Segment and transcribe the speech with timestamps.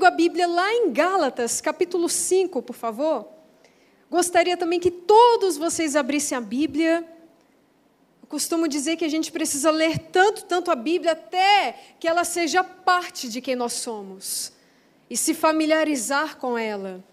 [0.00, 3.28] comigo a Bíblia lá em Gálatas, capítulo 5, por favor.
[4.10, 7.06] Gostaria também que todos vocês abrissem a Bíblia.
[8.22, 12.24] Eu costumo dizer que a gente precisa ler tanto, tanto a Bíblia até que ela
[12.24, 14.52] seja parte de quem nós somos
[15.10, 17.04] e se familiarizar com ela.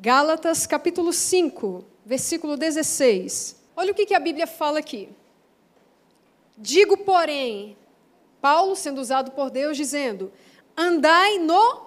[0.00, 3.56] Gálatas, capítulo 5, versículo 16.
[3.76, 5.10] Olha o que a Bíblia fala aqui.
[6.56, 7.76] Digo, porém,
[8.40, 10.32] Paulo sendo usado por Deus, dizendo:
[10.74, 11.85] andai no,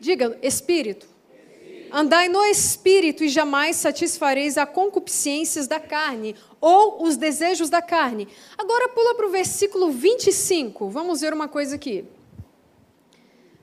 [0.00, 1.06] diga, espírito.
[1.92, 8.28] Andai no espírito e jamais satisfareis a concupiscências da carne ou os desejos da carne.
[8.56, 10.88] Agora pula para o versículo 25.
[10.88, 12.04] Vamos ver uma coisa aqui.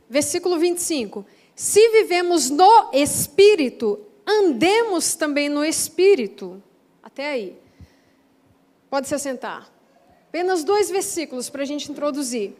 [0.09, 1.25] Versículo 25.
[1.55, 6.61] Se vivemos no espírito, andemos também no espírito.
[7.01, 7.55] Até aí.
[8.89, 9.71] Pode se assentar.
[10.27, 12.53] Apenas dois versículos para a gente introduzir.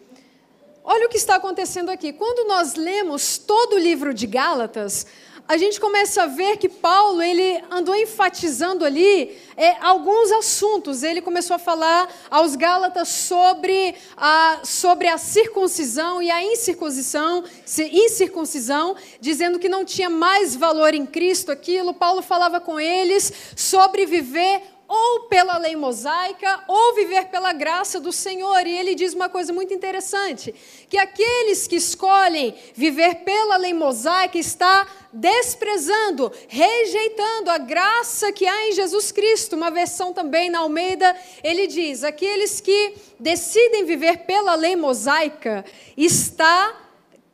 [0.90, 2.14] Olha o que está acontecendo aqui.
[2.14, 5.06] Quando nós lemos todo o livro de Gálatas,
[5.46, 11.04] a gente começa a ver que Paulo ele andou enfatizando ali é, alguns assuntos.
[11.04, 17.44] Ele começou a falar aos Gálatas sobre a, sobre a circuncisão e a incircuncisão,
[17.92, 21.94] incircuncisão, dizendo que não tinha mais valor em Cristo aquilo.
[21.94, 28.12] Paulo falava com eles sobre viver ou pela lei mosaica, ou viver pela graça do
[28.12, 28.66] Senhor.
[28.66, 30.54] E ele diz uma coisa muito interessante:
[30.90, 38.70] que aqueles que escolhem viver pela lei mosaica está desprezando, rejeitando a graça que há
[38.70, 39.56] em Jesus Cristo.
[39.56, 45.66] Uma versão também na Almeida, ele diz: aqueles que decidem viver pela lei mosaica
[45.98, 46.87] está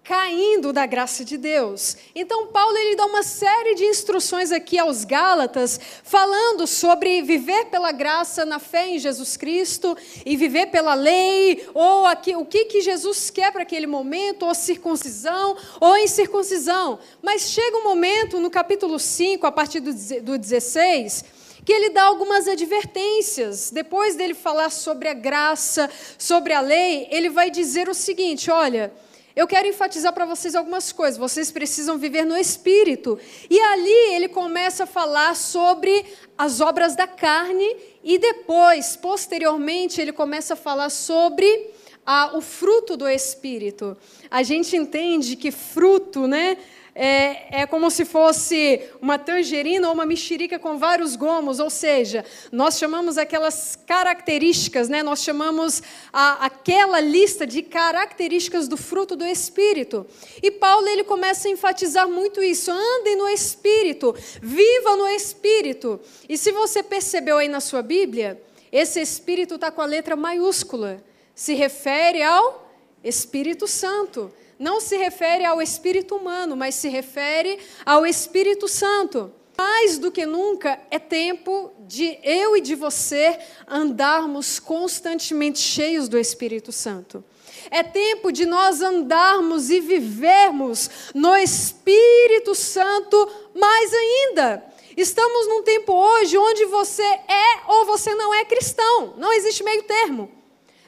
[0.04, 1.96] caindo da graça de Deus.
[2.14, 7.92] Então Paulo ele dá uma série de instruções aqui aos Gálatas, falando sobre viver pela
[7.92, 12.82] graça na fé em Jesus Cristo e viver pela lei, ou aqui, o que, que
[12.82, 17.00] Jesus quer para aquele momento, ou circuncisão, ou incircuncisão.
[17.22, 21.24] Mas chega um momento no capítulo 5, a partir do, do 16,
[21.64, 23.72] que ele dá algumas advertências.
[23.72, 28.92] Depois dele falar sobre a graça, sobre a lei, ele vai dizer o seguinte: olha,
[29.36, 31.18] eu quero enfatizar para vocês algumas coisas.
[31.18, 33.20] Vocês precisam viver no espírito.
[33.50, 36.06] E ali ele começa a falar sobre
[36.38, 41.72] as obras da carne e depois, posteriormente, ele começa a falar sobre
[42.06, 43.98] ah, o fruto do espírito.
[44.30, 46.58] A gente entende que fruto, né?
[46.96, 52.24] É, é como se fosse uma tangerina ou uma mexerica com vários gomos, ou seja,
[52.52, 55.02] nós chamamos aquelas características, né?
[55.02, 55.82] nós chamamos
[56.12, 60.06] a, aquela lista de características do fruto do Espírito.
[60.42, 66.00] E Paulo ele começa a enfatizar muito isso: andem no Espírito, viva no Espírito.
[66.30, 68.40] E se você percebeu aí na sua Bíblia,
[68.72, 72.72] esse Espírito está com a letra maiúscula, se refere ao
[73.04, 79.32] Espírito Santo não se refere ao espírito humano, mas se refere ao Espírito Santo.
[79.58, 86.18] Mais do que nunca é tempo de eu e de você andarmos constantemente cheios do
[86.18, 87.24] Espírito Santo.
[87.70, 94.64] É tempo de nós andarmos e vivermos no Espírito Santo mais ainda.
[94.98, 99.16] Estamos num tempo hoje onde você é ou você não é cristão.
[99.18, 100.32] Não existe meio termo.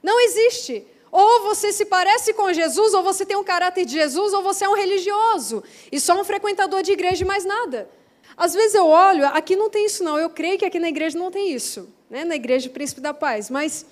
[0.03, 0.85] Não existe.
[1.17, 4.65] Ou você se parece com Jesus, ou você tem um caráter de Jesus, ou você
[4.65, 7.89] é um religioso e só um frequentador de igreja e mais nada.
[8.35, 11.17] Às vezes eu olho, aqui não tem isso não, eu creio que aqui na igreja
[11.17, 12.25] não tem isso, né?
[12.25, 13.85] na igreja Príncipe da Paz, mas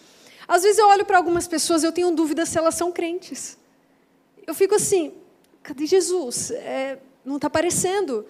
[0.46, 3.58] às vezes eu olho para algumas pessoas eu tenho dúvida se elas são crentes.
[4.46, 5.14] Eu fico assim,
[5.62, 6.52] cadê Jesus?
[6.52, 8.26] É, não está aparecendo.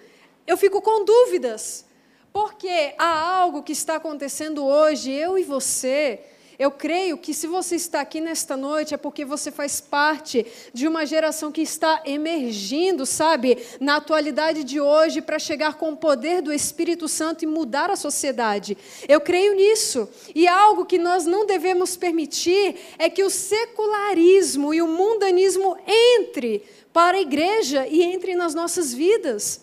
[0.46, 1.84] Eu fico com dúvidas,
[2.32, 6.20] porque há algo que está acontecendo hoje, eu e você,
[6.58, 10.86] eu creio que se você está aqui nesta noite é porque você faz parte de
[10.86, 16.40] uma geração que está emergindo, sabe, na atualidade de hoje para chegar com o poder
[16.40, 18.78] do Espírito Santo e mudar a sociedade.
[19.08, 20.08] Eu creio nisso.
[20.34, 26.62] E algo que nós não devemos permitir é que o secularismo e o mundanismo entre
[26.92, 29.62] para a igreja e entre nas nossas vidas.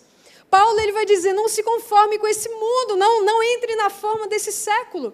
[0.49, 4.27] Paulo ele vai dizer: não se conforme com esse mundo, não, não entre na forma
[4.27, 5.13] desse século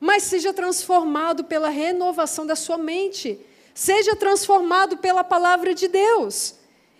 [0.00, 3.38] mas seja transformado pela renovação da sua mente,
[3.74, 6.54] seja transformado pela palavra de Deus.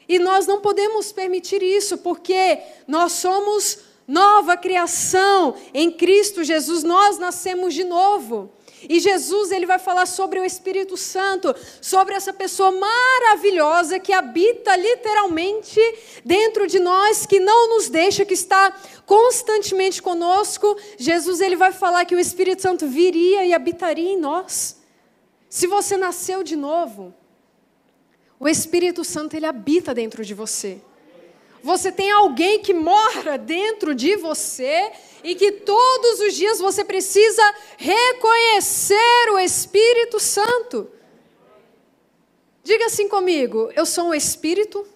[0.09, 7.19] E nós não podemos permitir isso, porque nós somos nova criação em Cristo Jesus, nós
[7.19, 8.51] nascemos de novo.
[8.89, 14.77] E Jesus ele vai falar sobre o Espírito Santo, sobre essa pessoa maravilhosa que habita
[14.77, 15.81] literalmente
[16.25, 18.75] dentro de nós, que não nos deixa, que está
[19.07, 20.77] constantemente conosco.
[20.99, 24.81] Jesus ele vai falar que o Espírito Santo viria e habitaria em nós.
[25.49, 27.15] Se você nasceu de novo,
[28.45, 30.81] O Espírito Santo ele habita dentro de você.
[31.65, 37.43] Você tem alguém que mora dentro de você e que todos os dias você precisa
[37.79, 40.91] reconhecer o Espírito Santo.
[42.63, 44.87] Diga assim comigo: eu sou um espírito,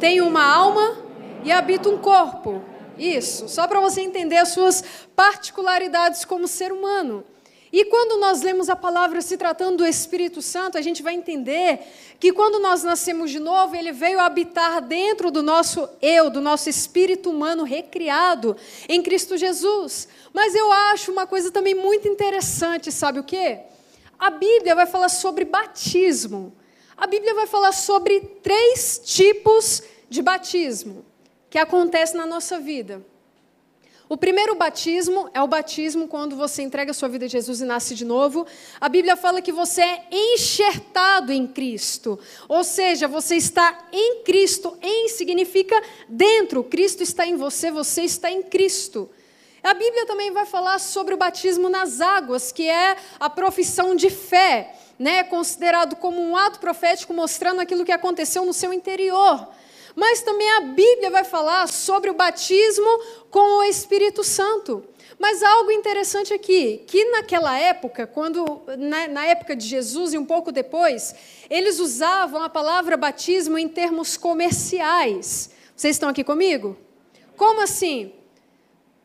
[0.00, 0.98] tenho uma alma
[1.44, 2.60] e habito um corpo.
[2.98, 4.82] Isso, só para você entender as suas
[5.14, 7.24] particularidades como ser humano.
[7.76, 11.80] E quando nós lemos a palavra se tratando do Espírito Santo, a gente vai entender
[12.20, 16.70] que quando nós nascemos de novo, ele veio habitar dentro do nosso eu, do nosso
[16.70, 18.56] espírito humano recriado
[18.88, 20.06] em Cristo Jesus.
[20.32, 23.62] Mas eu acho uma coisa também muito interessante, sabe o quê?
[24.16, 26.54] A Bíblia vai falar sobre batismo.
[26.96, 31.04] A Bíblia vai falar sobre três tipos de batismo
[31.50, 33.04] que acontecem na nossa vida.
[34.06, 37.64] O primeiro batismo é o batismo quando você entrega a sua vida a Jesus e
[37.64, 38.46] nasce de novo.
[38.78, 42.18] A Bíblia fala que você é enxertado em Cristo.
[42.46, 44.76] Ou seja, você está em Cristo.
[44.82, 46.62] Em significa dentro.
[46.62, 49.08] Cristo está em você, você está em Cristo.
[49.62, 54.10] A Bíblia também vai falar sobre o batismo nas águas, que é a profissão de
[54.10, 55.24] fé, né?
[55.24, 59.48] considerado como um ato profético mostrando aquilo que aconteceu no seu interior.
[59.94, 62.88] Mas também a Bíblia vai falar sobre o batismo
[63.30, 64.84] com o Espírito Santo.
[65.18, 70.24] Mas algo interessante aqui, que naquela época, quando na, na, época de Jesus e um
[70.24, 71.14] pouco depois,
[71.48, 75.50] eles usavam a palavra batismo em termos comerciais.
[75.76, 76.76] Vocês estão aqui comigo?
[77.36, 78.12] Como assim?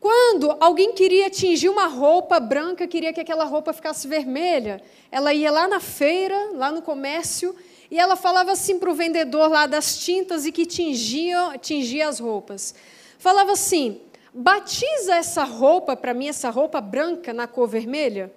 [0.00, 4.82] Quando alguém queria tingir uma roupa branca, queria que aquela roupa ficasse vermelha,
[5.12, 7.54] ela ia lá na feira, lá no comércio,
[7.90, 12.20] e ela falava assim para o vendedor lá das tintas e que tingia, tingia as
[12.20, 12.74] roupas.
[13.18, 14.00] Falava assim:
[14.32, 18.32] batiza essa roupa para mim, essa roupa branca na cor vermelha.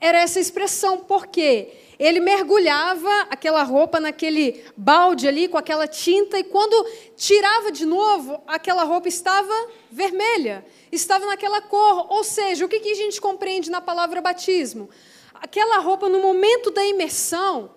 [0.00, 6.44] Era essa expressão, porque ele mergulhava aquela roupa naquele balde ali com aquela tinta e
[6.44, 9.52] quando tirava de novo, aquela roupa estava
[9.90, 12.06] vermelha, estava naquela cor.
[12.10, 14.88] Ou seja, o que, a gente compreende na palavra batismo?
[15.34, 17.70] Aquela roupa, no momento da imersão,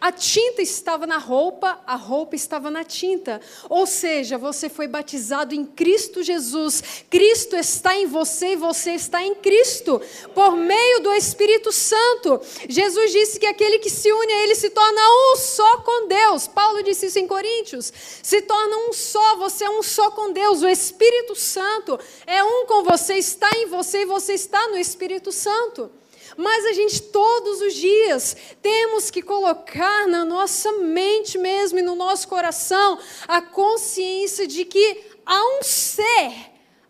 [0.00, 3.40] a tinta estava na roupa, a roupa estava na tinta.
[3.68, 6.82] Ou seja, você foi batizado em Cristo Jesus.
[7.10, 10.00] Cristo está em você e você está em Cristo,
[10.34, 12.40] por meio do Espírito Santo.
[12.66, 16.46] Jesus disse que aquele que se une a Ele se torna um só com Deus.
[16.46, 17.92] Paulo disse isso em Coríntios.
[18.22, 20.62] Se torna um só, você é um só com Deus.
[20.62, 25.30] O Espírito Santo é um com você, está em você e você está no Espírito
[25.30, 25.90] Santo.
[26.36, 31.94] Mas a gente todos os dias temos que colocar na nossa mente mesmo e no
[31.94, 36.32] nosso coração a consciência de que há um ser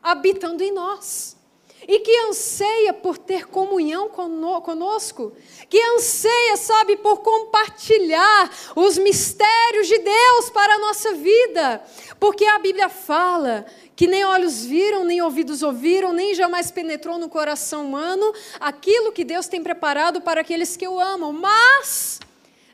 [0.03, 1.40] habitando em nós
[1.91, 5.33] e que anseia por ter comunhão conosco,
[5.69, 11.83] que anseia, sabe, por compartilhar os mistérios de Deus para a nossa vida,
[12.21, 13.67] porque a Bíblia fala
[13.97, 19.25] que nem olhos viram, nem ouvidos ouviram, nem jamais penetrou no coração humano aquilo que
[19.25, 22.21] Deus tem preparado para aqueles que o amam, mas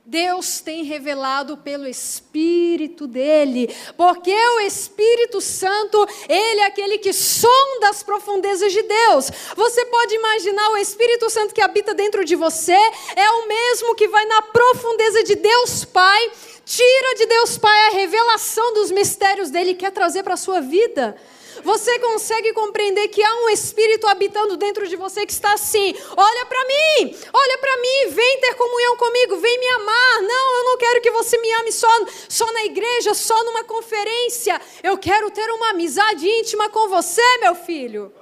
[0.06, 7.91] Deus tem revelado pelo Espírito dele, porque o Espírito Santo, ele é aquele que sonda
[7.91, 9.31] as profundezas de Deus.
[9.56, 12.79] Você pode imaginar o Espírito Santo que habita dentro de você,
[13.17, 16.31] é o mesmo que vai na profundeza de Deus Pai
[16.67, 20.61] Tira de Deus Pai a revelação dos mistérios dele e quer trazer para a sua
[20.61, 21.16] vida.
[21.62, 26.46] Você consegue compreender que há um espírito habitando dentro de você que está assim: olha
[26.46, 30.22] para mim, olha para mim, vem ter comunhão comigo, vem me amar.
[30.22, 31.88] Não, eu não quero que você me ame só,
[32.28, 34.60] só na igreja, só numa conferência.
[34.82, 38.12] Eu quero ter uma amizade íntima com você, meu filho.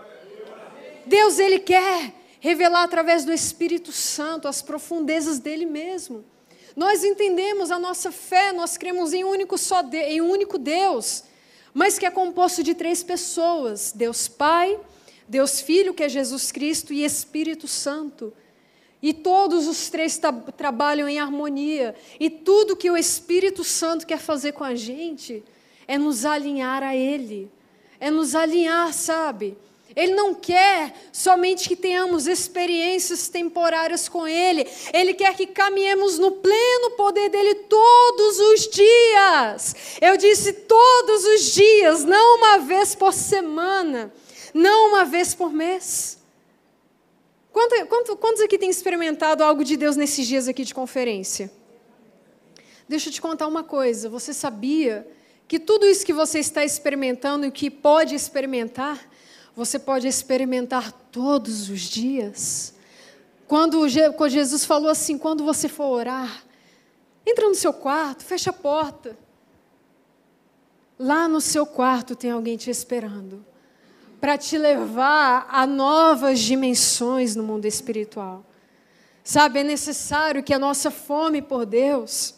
[1.06, 6.24] Deus, Ele quer revelar através do Espírito Santo as profundezas dele mesmo.
[6.76, 10.58] Nós entendemos a nossa fé, nós cremos em um único, só de, em um único
[10.58, 11.22] Deus,
[11.74, 14.78] mas que é composto de três pessoas: Deus Pai,
[15.28, 18.32] Deus Filho, que é Jesus Cristo, e Espírito Santo.
[19.02, 20.18] E todos os três
[20.56, 21.94] trabalham em harmonia.
[22.18, 25.42] E tudo que o Espírito Santo quer fazer com a gente
[25.86, 27.50] é nos alinhar a Ele.
[28.00, 29.58] É nos alinhar, sabe?
[29.96, 34.66] Ele não quer somente que tenhamos experiências temporárias com Ele.
[34.92, 39.74] Ele quer que caminhemos no pleno poder dele todos os dias.
[40.00, 44.12] Eu disse todos os dias, não uma vez por semana,
[44.52, 46.18] não uma vez por mês.
[47.52, 51.52] Quanto, quanto, quantos aqui têm experimentado algo de Deus nesses dias aqui de conferência?
[52.88, 54.08] Deixa eu te contar uma coisa.
[54.08, 55.06] Você sabia
[55.46, 59.00] que tudo isso que você está experimentando e que pode experimentar
[59.54, 62.74] você pode experimentar todos os dias.
[63.46, 66.44] Quando Jesus falou assim: quando você for orar,
[67.26, 69.16] Entra no seu quarto, fecha a porta.
[70.98, 73.44] Lá no seu quarto tem alguém te esperando
[74.20, 78.44] para te levar a novas dimensões no mundo espiritual.
[79.22, 82.34] Sabe, é necessário que a nossa fome por Deus,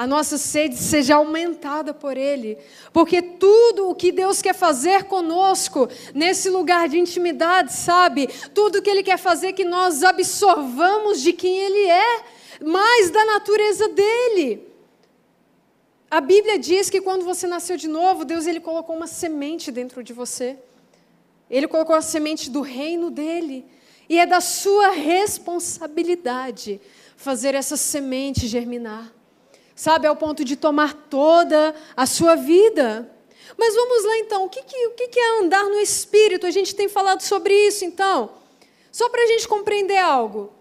[0.00, 2.56] a nossa sede seja aumentada por Ele,
[2.90, 8.88] porque tudo o que Deus quer fazer conosco, nesse lugar de intimidade, sabe, tudo que
[8.88, 12.24] Ele quer fazer que nós absorvamos de quem Ele é,
[12.64, 14.66] mais da natureza dele.
[16.10, 20.02] A Bíblia diz que quando você nasceu de novo, Deus ele colocou uma semente dentro
[20.02, 20.58] de você.
[21.50, 23.66] Ele colocou a semente do reino dele.
[24.08, 26.80] E é da sua responsabilidade
[27.18, 29.19] fazer essa semente germinar.
[29.80, 33.10] Sabe, ao ponto de tomar toda a sua vida.
[33.56, 36.46] Mas vamos lá então, o que, que, o que é andar no Espírito?
[36.46, 38.30] A gente tem falado sobre isso então.
[38.92, 40.52] Só para a gente compreender algo.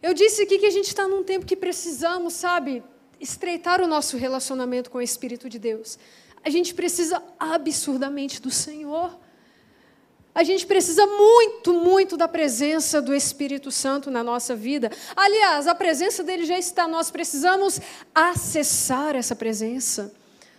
[0.00, 2.84] Eu disse aqui que a gente está num tempo que precisamos, sabe,
[3.18, 5.98] estreitar o nosso relacionamento com o Espírito de Deus.
[6.44, 9.10] A gente precisa absurdamente do Senhor.
[10.34, 14.90] A gente precisa muito, muito da presença do Espírito Santo na nossa vida.
[15.16, 17.80] Aliás, a presença dele já está, nós precisamos
[18.14, 20.12] acessar essa presença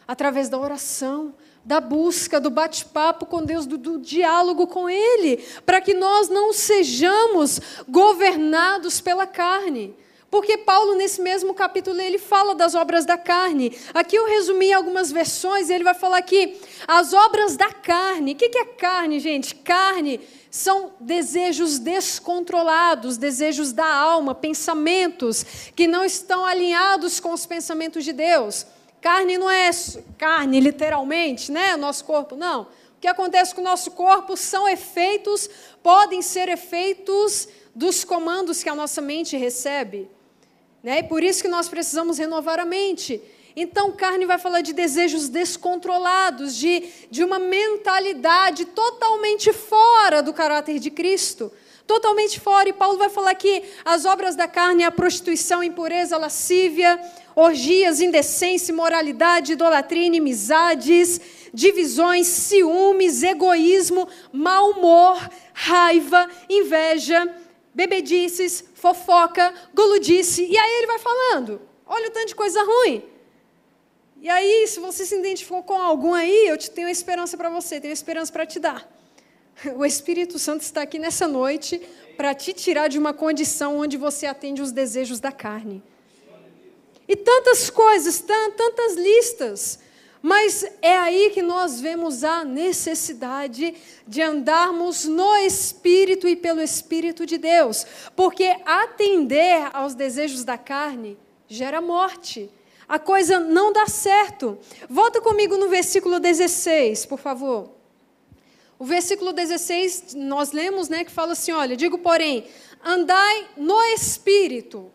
[0.05, 5.79] através da oração, da busca, do bate-papo com Deus, do, do, diálogo com Ele, para
[5.79, 9.95] que nós não sejamos governados pela carne.
[10.31, 13.77] Porque Paulo, nesse mesmo capítulo, ele fala das obras da carne.
[13.93, 16.57] Aqui eu resumi algumas versões, e ele vai falar aqui,
[16.87, 18.31] as obras da carne.
[18.31, 19.53] O que é carne, gente?
[19.53, 25.45] Carne são desejos descontrolados, desejos da alma, pensamentos
[25.75, 28.65] que não estão alinhados com os pensamentos de Deus.
[29.01, 29.69] Carne não é
[30.17, 31.75] carne, literalmente, né?
[31.75, 32.61] Nosso corpo, não.
[32.61, 32.67] O
[33.01, 35.49] que acontece com o nosso corpo são efeitos,
[35.83, 40.09] podem ser efeitos dos comandos que a nossa mente recebe.
[40.83, 40.99] Né?
[40.99, 43.21] E por isso que nós precisamos renovar a mente.
[43.55, 50.79] Então, carne vai falar de desejos descontrolados, de, de uma mentalidade totalmente fora do caráter
[50.79, 51.51] de Cristo.
[51.85, 52.69] Totalmente fora.
[52.69, 56.99] E Paulo vai falar que as obras da carne, a prostituição, impureza, lascívia,
[57.35, 61.19] orgias, indecência, imoralidade, idolatria, inimizades,
[61.53, 67.27] divisões, ciúmes, egoísmo, mau humor, raiva, inveja,
[67.73, 70.45] bebedices, fofoca, guludice.
[70.45, 71.61] E aí ele vai falando.
[71.85, 73.03] Olha o tanto de coisa ruim.
[74.21, 77.81] E aí, se você se identificou com algum aí, eu te tenho esperança para você,
[77.81, 78.87] tenho esperança para te dar.
[79.75, 81.81] O Espírito Santo está aqui nessa noite
[82.15, 85.83] para te tirar de uma condição onde você atende os desejos da carne.
[87.07, 89.79] E tantas coisas, tantas listas.
[90.21, 93.73] Mas é aí que nós vemos a necessidade
[94.07, 97.85] de andarmos no Espírito e pelo Espírito de Deus.
[98.15, 102.51] Porque atender aos desejos da carne gera morte.
[102.87, 104.59] A coisa não dá certo.
[104.87, 107.71] Volta comigo no versículo 16, por favor.
[108.77, 112.45] O versículo 16, nós lemos, né, que fala assim: olha, digo, porém,
[112.83, 114.91] andai no Espírito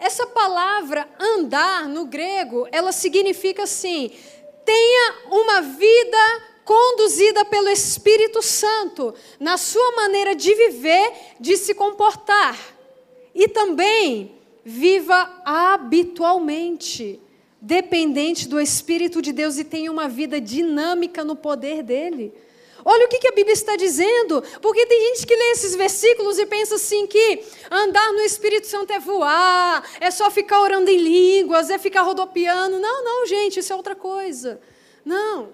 [0.00, 4.10] essa palavra andar no grego, ela significa assim:
[4.64, 12.58] tenha uma vida conduzida pelo Espírito Santo na sua maneira de viver, de se comportar.
[13.34, 17.20] E também viva habitualmente,
[17.60, 22.32] dependente do Espírito de Deus e tenha uma vida dinâmica no poder dele.
[22.84, 26.46] Olha o que a Bíblia está dizendo, porque tem gente que lê esses versículos e
[26.46, 31.70] pensa assim que andar no Espírito Santo é voar, é só ficar orando em línguas,
[31.70, 32.78] é ficar rodopiando.
[32.78, 34.60] Não, não, gente, isso é outra coisa.
[35.04, 35.52] Não.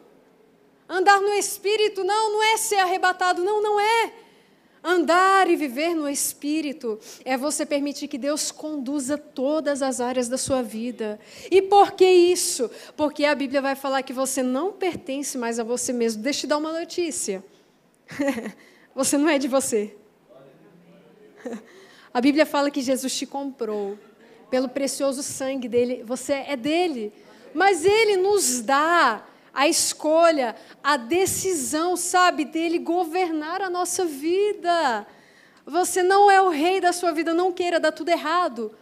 [0.88, 4.12] Andar no Espírito não, não é ser arrebatado, não, não é.
[4.88, 10.38] Andar e viver no Espírito é você permitir que Deus conduza todas as áreas da
[10.38, 11.19] sua vida.
[11.50, 12.71] E por que isso?
[12.97, 16.23] Porque a Bíblia vai falar que você não pertence mais a você mesmo.
[16.23, 17.45] Deixa eu te dar uma notícia.
[18.95, 19.93] você não é de você.
[22.14, 23.99] A Bíblia fala que Jesus te comprou
[24.49, 26.05] pelo precioso sangue dele.
[26.05, 27.12] Você é dele.
[27.52, 35.06] Mas ele nos dá a escolha, a decisão, sabe, dele governar a nossa vida.
[35.64, 38.76] Você não é o rei da sua vida, não queira dar tudo errado.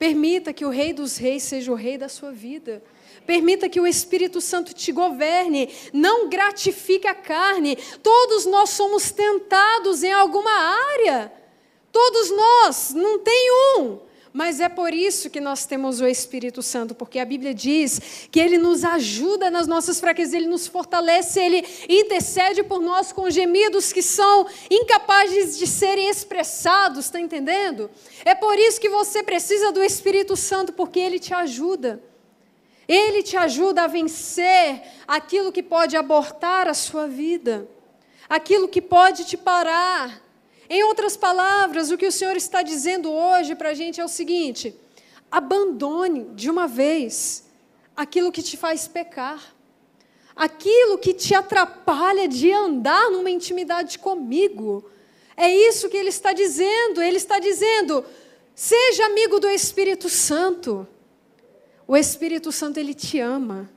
[0.00, 2.82] Permita que o Rei dos Reis seja o Rei da sua vida.
[3.24, 5.68] Permita que o Espírito Santo te governe.
[5.92, 7.76] Não gratifique a carne.
[8.02, 11.30] Todos nós somos tentados em alguma área.
[11.92, 14.09] Todos nós, não tem um.
[14.32, 18.38] Mas é por isso que nós temos o Espírito Santo, porque a Bíblia diz que
[18.38, 23.92] ele nos ajuda nas nossas fraquezas, ele nos fortalece, ele intercede por nós com gemidos
[23.92, 27.90] que são incapazes de serem expressados, está entendendo?
[28.24, 32.00] É por isso que você precisa do Espírito Santo, porque ele te ajuda.
[32.86, 37.68] Ele te ajuda a vencer aquilo que pode abortar a sua vida,
[38.28, 40.22] aquilo que pode te parar
[40.72, 44.08] em outras palavras, o que o Senhor está dizendo hoje para a gente é o
[44.08, 44.72] seguinte:
[45.28, 47.44] abandone de uma vez
[47.96, 49.52] aquilo que te faz pecar,
[50.36, 54.88] aquilo que te atrapalha de andar numa intimidade comigo.
[55.36, 57.02] É isso que ele está dizendo.
[57.02, 58.04] Ele está dizendo:
[58.54, 60.86] seja amigo do Espírito Santo.
[61.84, 63.68] O Espírito Santo, ele te ama.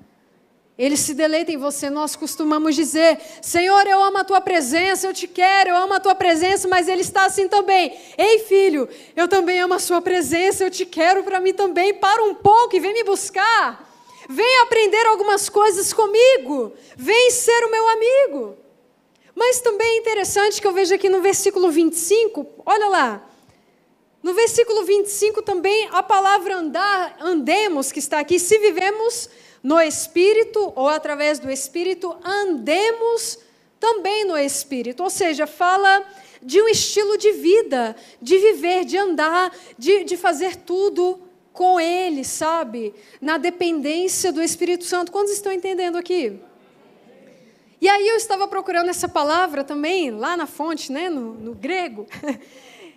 [0.78, 1.90] Ele se deleita em você.
[1.90, 6.00] Nós costumamos dizer: Senhor, eu amo a tua presença, eu te quero, eu amo a
[6.00, 7.98] tua presença, mas Ele está assim também.
[8.18, 11.94] Ei, filho, eu também amo a sua presença, eu te quero para mim também.
[11.94, 13.92] Para um pouco e vem me buscar.
[14.28, 16.74] Vem aprender algumas coisas comigo.
[16.96, 18.58] Vem ser o meu amigo.
[19.36, 23.30] Mas também é interessante que eu vejo aqui no versículo 25, olha lá.
[24.22, 29.30] No versículo 25 também a palavra andar, andemos, que está aqui, se vivemos
[29.64, 33.40] no Espírito ou através do Espírito, andemos
[33.80, 35.02] também no Espírito.
[35.02, 36.06] Ou seja, fala
[36.42, 41.20] de um estilo de vida, de viver, de andar, de, de fazer tudo
[41.54, 42.94] com Ele, sabe?
[43.22, 45.12] Na dependência do Espírito Santo.
[45.12, 46.40] Quantos estão entendendo aqui?
[47.80, 52.06] E aí eu estava procurando essa palavra também, lá na fonte, né, no, no grego.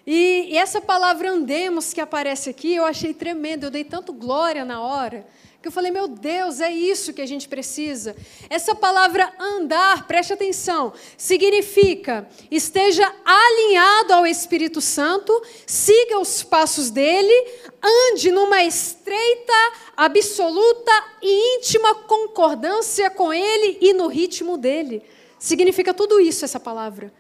[0.09, 4.65] E, e, essa palavra andemos que aparece aqui, eu achei tremendo, eu dei tanto glória
[4.65, 5.27] na hora.
[5.61, 8.15] Que eu falei, meu Deus, é isso que a gente precisa.
[8.49, 17.35] Essa palavra andar, preste atenção, significa esteja alinhado ao Espírito Santo, siga os passos dele,
[17.83, 19.53] ande numa estreita,
[19.97, 25.03] absoluta e íntima concordância com ele e no ritmo dele.
[25.39, 27.13] Significa tudo isso essa palavra.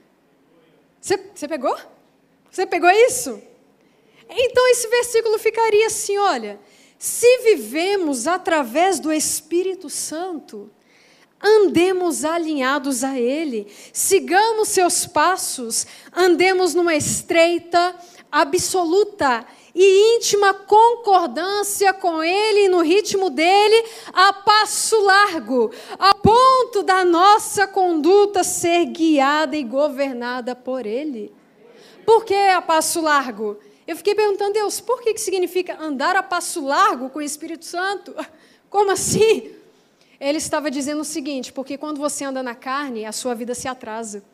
[1.00, 1.76] Você, você pegou?
[2.50, 3.43] Você pegou isso?
[4.28, 6.59] Então esse versículo ficaria assim, olha.
[6.99, 10.71] Se vivemos através do Espírito Santo,
[11.41, 17.94] andemos alinhados a Ele, sigamos seus passos, andemos numa estreita,
[18.33, 27.05] absoluta e íntima concordância com Ele no ritmo dele, a passo largo, a ponto da
[27.05, 31.31] nossa conduta ser guiada e governada por Ele.
[32.07, 33.59] Por que a passo largo?
[33.87, 37.64] Eu fiquei perguntando, Deus, por que, que significa andar a passo largo com o Espírito
[37.64, 38.14] Santo?
[38.68, 39.55] Como assim?
[40.18, 43.68] Ele estava dizendo o seguinte: porque quando você anda na carne, a sua vida se
[43.68, 44.25] atrasa.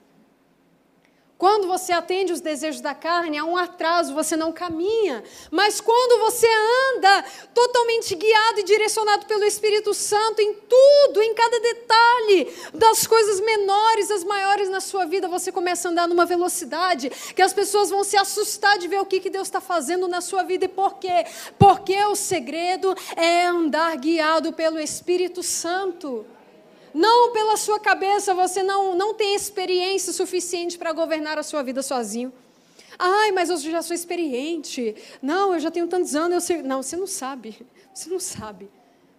[1.42, 5.24] Quando você atende os desejos da carne, há um atraso, você não caminha.
[5.50, 6.46] Mas quando você
[6.94, 13.40] anda totalmente guiado e direcionado pelo Espírito Santo em tudo, em cada detalhe, das coisas
[13.40, 17.90] menores às maiores na sua vida, você começa a andar numa velocidade que as pessoas
[17.90, 20.66] vão se assustar de ver o que, que Deus está fazendo na sua vida.
[20.66, 21.26] E por quê?
[21.58, 26.24] Porque o segredo é andar guiado pelo Espírito Santo.
[26.94, 31.82] Não pela sua cabeça, você não, não tem experiência suficiente para governar a sua vida
[31.82, 32.32] sozinho.
[32.98, 34.94] Ai, mas eu já sou experiente.
[35.20, 36.34] Não, eu já tenho tantos anos.
[36.34, 36.62] Eu sei.
[36.62, 37.66] Não, você não sabe.
[37.92, 38.70] Você não sabe.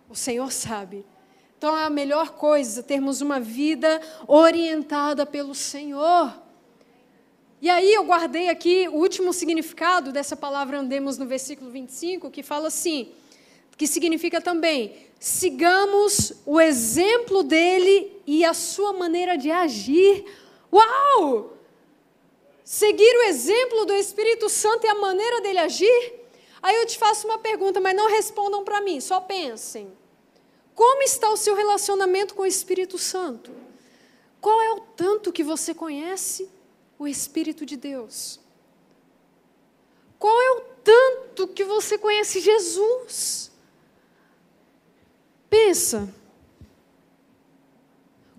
[0.10, 1.06] O Senhor sabe.
[1.58, 6.34] Então, é a melhor coisa termos uma vida orientada pelo Senhor.
[7.62, 12.42] E aí eu guardei aqui o último significado dessa palavra andemos no versículo 25, que
[12.42, 13.12] fala assim:
[13.78, 20.26] que significa também sigamos o exemplo dele e a sua maneira de agir.
[20.72, 21.54] Uau!
[22.62, 26.14] Seguir o exemplo do Espírito Santo e a maneira dele agir?
[26.62, 29.94] Aí eu te faço uma pergunta, mas não respondam para mim, só pensem.
[30.76, 33.50] Como está o seu relacionamento com o Espírito Santo?
[34.42, 36.50] Qual é o tanto que você conhece
[37.00, 38.42] o Espírito de Deus?
[40.20, 43.53] Qual é o tanto que você conhece Jesus?
[45.54, 46.12] Pensa.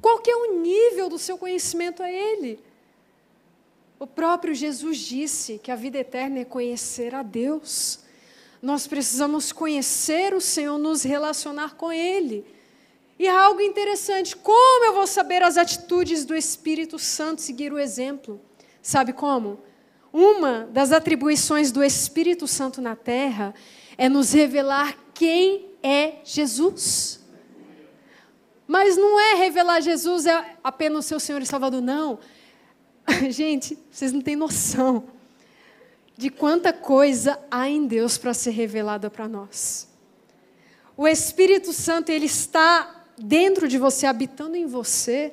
[0.03, 2.59] Qual que é o nível do seu conhecimento a Ele?
[4.01, 8.01] O próprio Jesus disse que a vida eterna é conhecer a Deus.
[8.61, 12.45] Nós precisamos conhecer o Senhor, nos relacionar com Ele.
[13.17, 17.79] E há algo interessante: como eu vou saber as atitudes do Espírito Santo, seguir o
[17.79, 18.41] exemplo?
[18.83, 19.61] Sabe como?
[20.13, 23.55] Uma das atribuições do Espírito Santo na terra
[23.97, 27.21] é nos revelar quem é Jesus.
[28.67, 32.19] Mas não é revelar Jesus é apenas o seu Senhor e Salvador, não.
[33.29, 35.05] Gente, vocês não têm noção.
[36.17, 39.89] de quanta coisa há em Deus para ser revelada para nós.
[40.97, 45.33] O Espírito Santo, ele está dentro de você, habitando em você.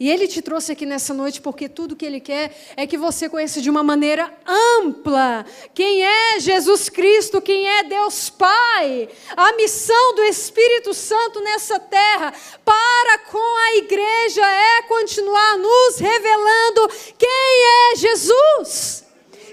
[0.00, 3.28] E Ele te trouxe aqui nessa noite porque tudo que Ele quer é que você
[3.28, 9.10] conheça de uma maneira ampla quem é Jesus Cristo, quem é Deus Pai.
[9.36, 12.32] A missão do Espírito Santo nessa terra
[12.64, 19.04] para com a igreja é continuar nos revelando quem é Jesus,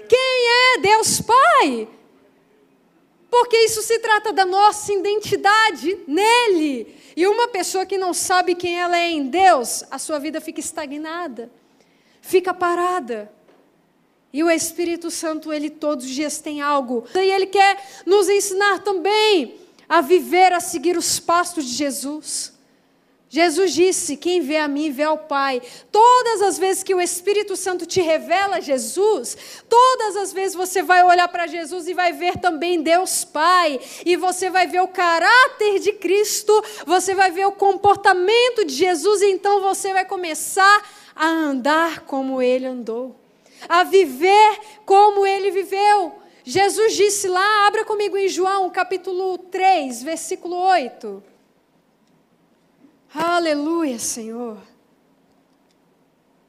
[0.08, 1.97] quem é Deus Pai.
[3.38, 6.92] Porque isso se trata da nossa identidade nele.
[7.16, 10.58] E uma pessoa que não sabe quem ela é em Deus, a sua vida fica
[10.58, 11.48] estagnada,
[12.20, 13.32] fica parada.
[14.32, 17.04] E o Espírito Santo, ele todos os dias tem algo.
[17.14, 19.54] E ele quer nos ensinar também
[19.88, 22.57] a viver, a seguir os passos de Jesus.
[23.30, 25.60] Jesus disse: Quem vê a mim, vê ao Pai.
[25.92, 29.36] Todas as vezes que o Espírito Santo te revela Jesus,
[29.68, 33.78] todas as vezes você vai olhar para Jesus e vai ver também Deus Pai.
[34.04, 39.20] E você vai ver o caráter de Cristo, você vai ver o comportamento de Jesus,
[39.20, 43.14] e então você vai começar a andar como ele andou,
[43.68, 46.14] a viver como ele viveu.
[46.44, 51.22] Jesus disse lá, abra comigo em João capítulo 3, versículo 8.
[53.12, 54.58] Aleluia, Senhor.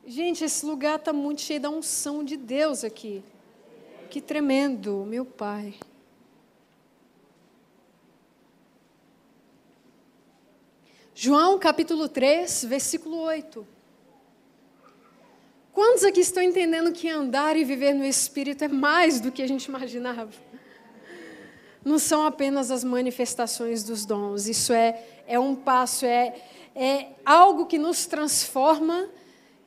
[0.05, 3.23] Gente, esse lugar está muito cheio da unção de Deus aqui.
[4.09, 5.75] Que tremendo, meu Pai.
[11.13, 13.67] João capítulo 3, versículo 8.
[15.71, 19.47] Quantos aqui estão entendendo que andar e viver no Espírito é mais do que a
[19.47, 20.29] gente imaginava?
[21.83, 26.35] Não são apenas as manifestações dos dons, isso é é um passo, é,
[26.75, 29.07] é algo que nos transforma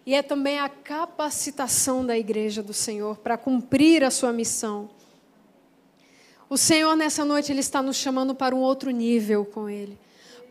[0.04, 4.90] e é também a capacitação da igreja do Senhor para cumprir a sua missão.
[6.50, 9.96] O Senhor, nessa noite, Ele está nos chamando para um outro nível com Ele.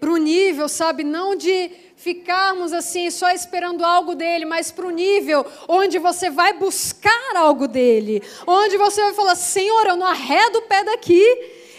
[0.02, 4.90] Para o nível, sabe, não de ficarmos assim só esperando algo dele, mas para o
[4.90, 8.24] nível onde você vai buscar algo dele.
[8.48, 11.24] Onde você vai falar: Senhor, eu não arredo o pé daqui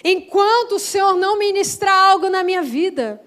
[0.04, 3.20] enquanto o Senhor não ministrar algo na minha vida.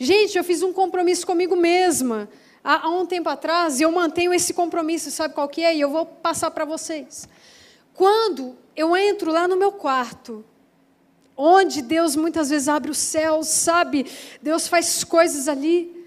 [0.00, 2.28] Gente, eu fiz um compromisso comigo mesma
[2.64, 5.76] há, um tempo atrás e eu mantenho esse compromisso, sabe qual que é?
[5.76, 7.28] E eu vou passar para vocês.
[7.94, 10.44] Quando eu entro lá no meu quarto,
[11.36, 14.06] onde Deus muitas vezes abre os céus, sabe?
[14.40, 16.04] Deus faz coisas ali.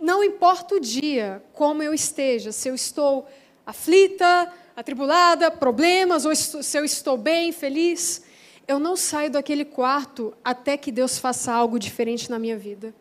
[0.00, 3.28] Não importa o dia, como eu esteja, se eu estou
[3.66, 8.22] aflita, atribulada, problemas, ou se eu estou bem, feliz,
[8.66, 12.94] eu não saio daquele quarto até que Deus faça algo diferente na minha vida.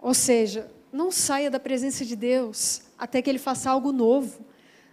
[0.00, 4.44] Ou seja, não saia da presença de Deus até que Ele faça algo novo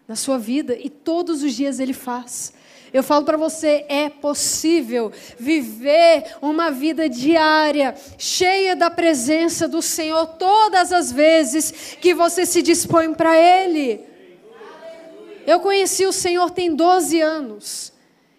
[0.07, 2.53] na sua vida, e todos os dias Ele faz.
[2.95, 10.25] Eu falo para você, é possível viver uma vida diária, cheia da presença do Senhor,
[10.25, 13.99] todas as vezes que você se dispõe para Ele.
[15.45, 17.91] Eu conheci o Senhor tem 12 anos.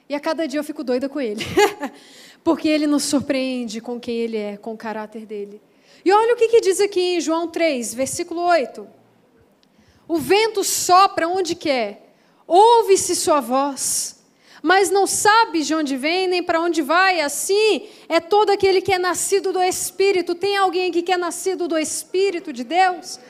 [0.08, 1.44] E a cada dia eu fico doida com Ele.
[2.42, 5.60] Porque Ele nos surpreende com quem Ele é, com o caráter dele.
[6.02, 8.88] E olha o que, que diz aqui em João 3, versículo 8.
[10.08, 12.14] O vento sopra onde quer,
[12.46, 14.15] ouve-se sua voz,
[14.66, 17.20] mas não sabe de onde vem nem para onde vai.
[17.20, 20.34] Assim é todo aquele que é nascido do Espírito.
[20.34, 23.20] Tem alguém aqui que é nascido do Espírito de Deus?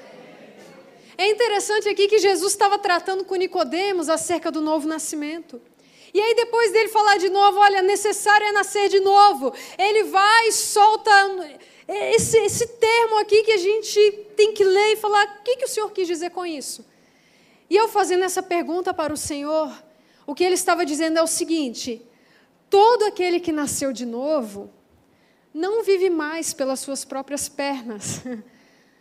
[1.19, 5.61] É interessante aqui que Jesus estava tratando com Nicodemos acerca do novo nascimento.
[6.15, 9.53] E aí depois dele falar de novo, olha, necessário é nascer de novo.
[9.77, 11.13] Ele vai e solta
[11.87, 14.01] esse, esse termo aqui que a gente
[14.35, 16.83] tem que ler e falar, o que, que o Senhor quis dizer com isso?
[17.69, 19.71] E eu fazendo essa pergunta para o Senhor,
[20.27, 22.03] o que ele estava dizendo é o seguinte:
[22.69, 24.71] todo aquele que nasceu de novo
[25.55, 28.23] não vive mais pelas suas próprias pernas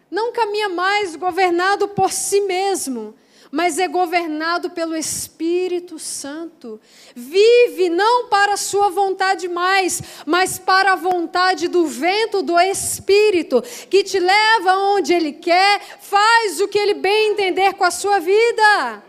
[0.10, 3.16] não caminha mais governado por si mesmo,
[3.52, 6.80] mas é governado pelo Espírito Santo.
[7.16, 13.62] Vive não para a sua vontade mais, mas para a vontade do vento do Espírito,
[13.90, 18.20] que te leva onde Ele quer, faz o que Ele bem entender com a sua
[18.20, 19.04] vida.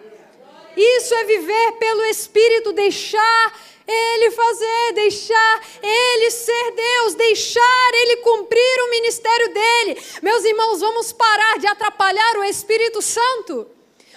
[0.76, 3.52] Isso é viver pelo Espírito, deixar
[3.88, 10.02] ele fazer, deixar Ele ser Deus, deixar Ele cumprir o ministério dele.
[10.22, 13.68] Meus irmãos, vamos parar de atrapalhar o Espírito Santo.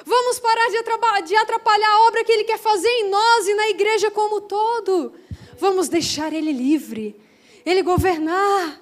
[0.04, 0.70] Vamos parar
[1.22, 5.14] de atrapalhar a obra que Ele quer fazer em nós e na igreja como todo.
[5.60, 7.16] Vamos deixar Ele livre,
[7.64, 8.82] Ele governar.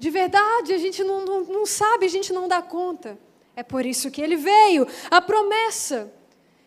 [0.00, 3.16] De verdade, a gente não, não, não sabe, a gente não dá conta.
[3.54, 4.86] É por isso que Ele veio.
[5.08, 6.12] A promessa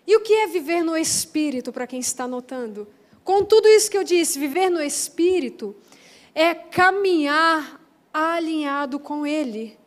[0.06, 2.88] E o que é viver no Espírito, para quem está notando?
[3.24, 5.76] Com tudo isso que eu disse, viver no Espírito
[6.34, 7.80] é caminhar
[8.14, 9.80] alinhado com Ele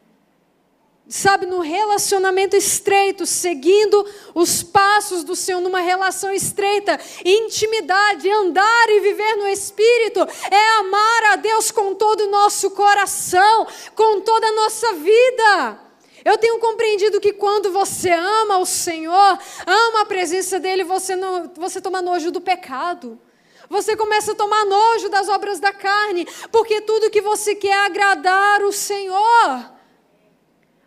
[1.12, 9.00] sabe, no relacionamento estreito, seguindo os passos do Senhor, numa relação estreita, intimidade, andar e
[9.00, 10.20] viver no Espírito,
[10.50, 15.80] é amar a Deus com todo o nosso coração, com toda a nossa vida.
[16.24, 21.50] Eu tenho compreendido que quando você ama o Senhor, ama a presença dEle, você, não,
[21.56, 23.20] você toma nojo do pecado.
[23.68, 27.86] Você começa a tomar nojo das obras da carne, porque tudo que você quer é
[27.86, 29.72] agradar o Senhor.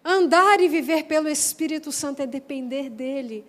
[0.03, 3.45] Andar e viver pelo Espírito Santo é depender dele.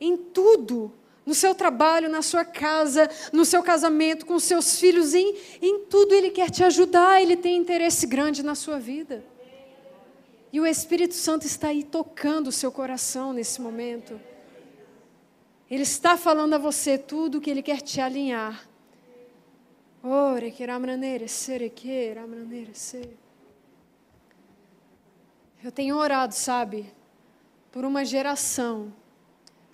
[0.00, 0.92] Em tudo.
[1.26, 6.14] No seu trabalho, na sua casa, no seu casamento, com seus filhos, em, em tudo
[6.14, 9.24] Ele quer te ajudar, Ele tem interesse grande na sua vida.
[10.56, 14.18] E o Espírito Santo está aí tocando o seu coração nesse momento.
[15.70, 18.66] Ele está falando a você tudo que Ele quer te alinhar.
[20.02, 20.64] Ore, que.
[25.62, 26.90] Eu tenho orado, sabe,
[27.70, 28.90] por uma geração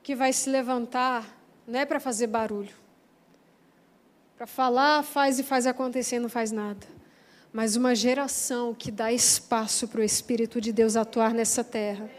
[0.02, 1.24] que vai se levantar,
[1.64, 2.74] não é para fazer barulho,
[4.36, 6.84] para falar, faz e faz acontecer, não faz nada,
[7.52, 12.10] mas uma geração que dá espaço para o Espírito de Deus atuar nessa terra.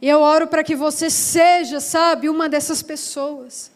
[0.00, 3.72] E eu oro para que você seja, sabe, uma dessas pessoas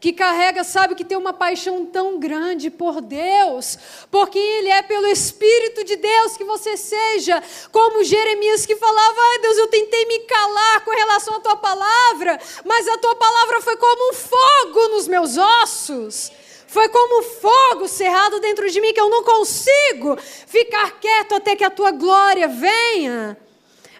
[0.00, 3.78] que carrega, sabe, que tem uma paixão tão grande por Deus,
[4.10, 9.38] porque Ele é pelo Espírito de Deus que você seja como Jeremias que falava: ai
[9.40, 13.76] Deus, eu tentei me calar com relação à tua palavra, mas a tua palavra foi
[13.76, 16.32] como um fogo nos meus ossos.
[16.70, 21.64] Foi como fogo cerrado dentro de mim que eu não consigo ficar quieto até que
[21.64, 23.36] a tua glória venha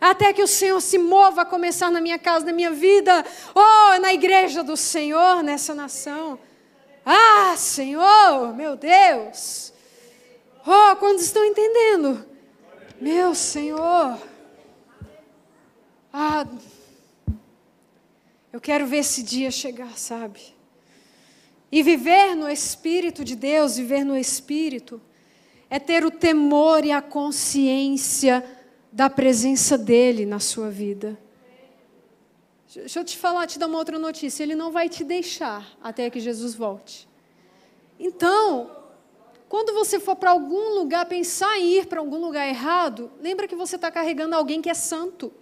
[0.00, 3.98] até que o Senhor se mova a começar na minha casa, na minha vida, oh,
[4.00, 6.38] na igreja do Senhor, nessa nação.
[7.04, 9.74] Ah, Senhor, meu Deus.
[10.64, 12.24] Oh, quando estão entendendo?
[13.00, 14.16] Meu Senhor.
[16.12, 16.46] Ah,
[18.52, 20.59] eu quero ver esse dia chegar, sabe?
[21.70, 25.00] E viver no Espírito de Deus, viver no Espírito,
[25.68, 28.44] é ter o temor e a consciência
[28.90, 31.16] da presença dele na sua vida.
[32.74, 34.42] Deixa eu te falar, te dar uma outra notícia.
[34.42, 37.08] Ele não vai te deixar até que Jesus volte.
[37.98, 38.70] Então,
[39.48, 43.56] quando você for para algum lugar, pensar em ir para algum lugar errado, lembra que
[43.56, 45.32] você está carregando alguém que é santo.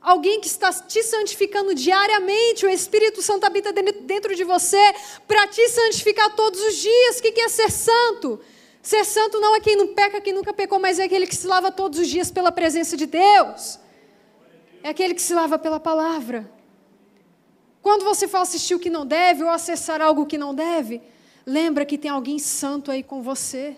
[0.00, 4.94] Alguém que está te santificando diariamente, o Espírito Santo habita dentro de você
[5.26, 7.18] para te santificar todos os dias.
[7.18, 8.40] O que é ser santo?
[8.80, 11.46] Ser santo não é quem não peca, quem nunca pecou, mas é aquele que se
[11.46, 13.78] lava todos os dias pela presença de Deus.
[14.82, 16.50] É aquele que se lava pela palavra.
[17.82, 21.02] Quando você for assistir o que não deve ou acessar algo que não deve,
[21.44, 23.76] lembra que tem alguém santo aí com você.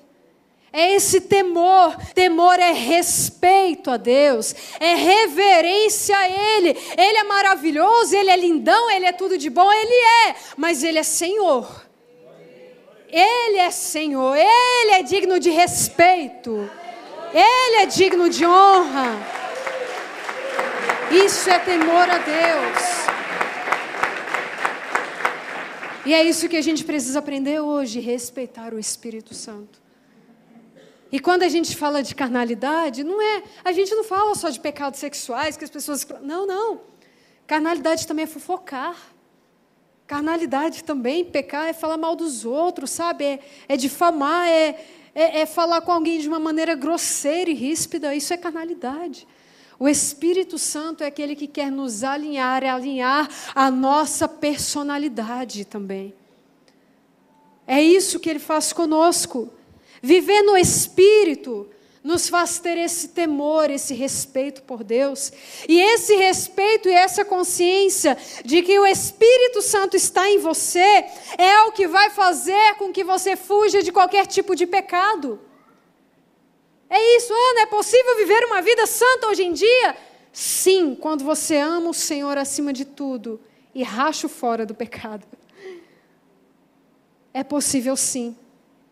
[0.73, 1.97] É esse temor.
[2.15, 6.77] Temor é respeito a Deus, é reverência a Ele.
[6.97, 10.99] Ele é maravilhoso, Ele é lindão, Ele é tudo de bom, Ele é, mas Ele
[10.99, 11.87] é Senhor.
[13.09, 16.71] Ele é Senhor, Ele é digno de respeito,
[17.35, 19.19] Ele é digno de honra.
[21.11, 23.01] Isso é temor a Deus.
[26.07, 29.80] E é isso que a gente precisa aprender hoje: respeitar o Espírito Santo.
[31.13, 34.61] E quando a gente fala de carnalidade, não é, a gente não fala só de
[34.61, 36.81] pecados sexuais que as pessoas, não, não.
[37.47, 38.97] Carnalidade também é fofocar.
[40.07, 43.25] Carnalidade também, pecar é falar mal dos outros, sabe?
[43.25, 48.15] É, é difamar, é, é, é falar com alguém de uma maneira grosseira e ríspida.
[48.15, 49.27] Isso é carnalidade.
[49.81, 56.15] O Espírito Santo é aquele que quer nos alinhar, é alinhar a nossa personalidade também.
[57.67, 59.51] É isso que ele faz conosco.
[60.03, 61.69] Viver no Espírito
[62.03, 65.33] nos faz ter esse temor, esse respeito por Deus.
[65.69, 71.05] E esse respeito e essa consciência de que o Espírito Santo está em você
[71.37, 75.39] é o que vai fazer com que você fuja de qualquer tipo de pecado.
[76.89, 79.97] É isso, Ana, é possível viver uma vida santa hoje em dia?
[80.33, 83.41] Sim, quando você ama o Senhor acima de tudo
[83.75, 85.27] e racha fora do pecado.
[87.33, 88.37] É possível sim.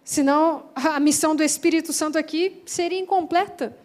[0.08, 3.76] Senão a missão do Espírito Santo aqui seria incompleta.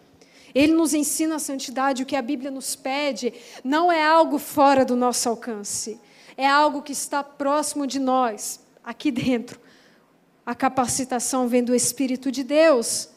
[0.54, 4.86] Ele nos ensina a santidade, o que a Bíblia nos pede não é algo fora
[4.86, 6.00] do nosso alcance,
[6.34, 9.60] é algo que está próximo de nós, aqui dentro.
[10.46, 13.10] A capacitação vem do Espírito de Deus.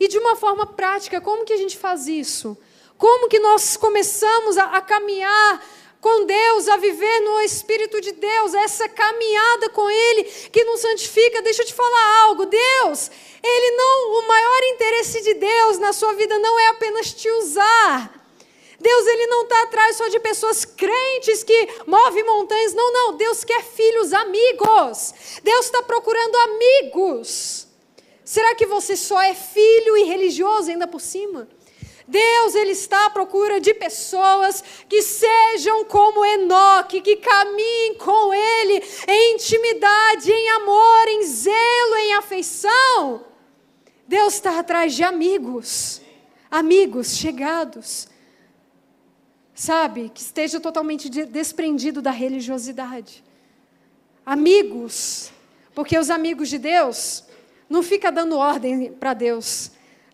[0.00, 2.58] E de uma forma prática, como que a gente faz isso?
[2.98, 5.64] Como que nós começamos a, a caminhar
[6.00, 11.42] com Deus, a viver no Espírito de Deus, essa caminhada com Ele que nos santifica.
[11.42, 12.46] Deixa eu te falar algo.
[12.46, 13.10] Deus,
[13.42, 18.20] Ele não, o maior interesse de Deus na sua vida não é apenas te usar.
[18.80, 22.72] Deus ele não está atrás só de pessoas crentes que movem montanhas.
[22.72, 23.16] Não, não.
[23.16, 25.12] Deus quer filhos amigos.
[25.42, 27.68] Deus está procurando amigos.
[28.24, 31.46] Será que você só é filho e religioso ainda por cima?
[32.10, 38.82] Deus ele está à procura de pessoas que sejam como Enoque, que caminhem com Ele
[39.06, 43.24] em intimidade, em amor, em zelo, em afeição.
[44.08, 46.02] Deus está atrás de amigos,
[46.50, 48.08] amigos chegados,
[49.54, 53.22] sabe, que esteja totalmente desprendido da religiosidade.
[54.26, 55.30] Amigos,
[55.76, 57.22] porque os amigos de Deus
[57.68, 59.70] não fica dando ordem para Deus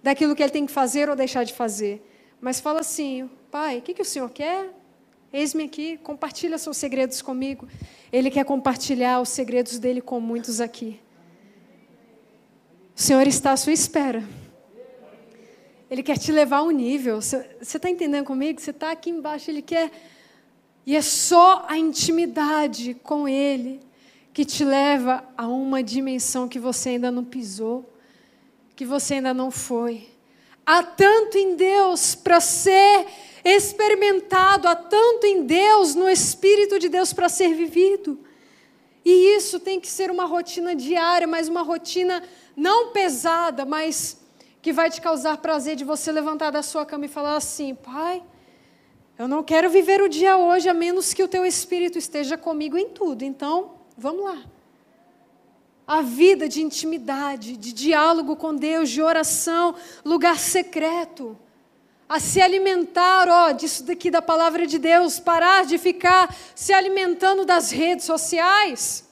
[0.07, 2.01] daquilo que ele tem que fazer ou deixar de fazer,
[2.41, 4.73] mas fala assim: Pai, o que, que o Senhor quer?
[5.33, 7.67] Eis-me aqui, compartilha seus segredos comigo.
[8.13, 11.01] Ele quer compartilhar os segredos dele com muitos aqui.
[12.95, 14.23] O Senhor está à sua espera.
[15.91, 17.21] Ele quer te levar a um nível.
[17.21, 18.61] Você está entendendo comigo?
[18.61, 19.91] Você está aqui embaixo, Ele quer.
[20.87, 23.81] E é só a intimidade com Ele
[24.33, 27.96] que te leva a uma dimensão que você ainda não pisou,
[28.77, 30.07] que você ainda não foi.
[30.65, 33.07] Há tanto em Deus para ser
[33.43, 38.21] experimentado, há tanto em Deus, no Espírito de Deus para ser vivido.
[39.05, 42.23] E isso tem que ser uma rotina diária, mas uma rotina
[42.55, 44.19] não pesada, mas
[44.61, 48.23] que vai te causar prazer de você levantar da sua cama e falar assim: Pai,
[49.17, 52.77] eu não quero viver o dia hoje a menos que o teu Espírito esteja comigo
[52.77, 53.23] em tudo.
[53.23, 54.56] Então, vamos lá.
[55.87, 61.39] A vida de intimidade, de diálogo com Deus, de oração, lugar secreto.
[62.09, 67.45] A se alimentar, ó, disso daqui da palavra de Deus, parar de ficar se alimentando
[67.45, 69.07] das redes sociais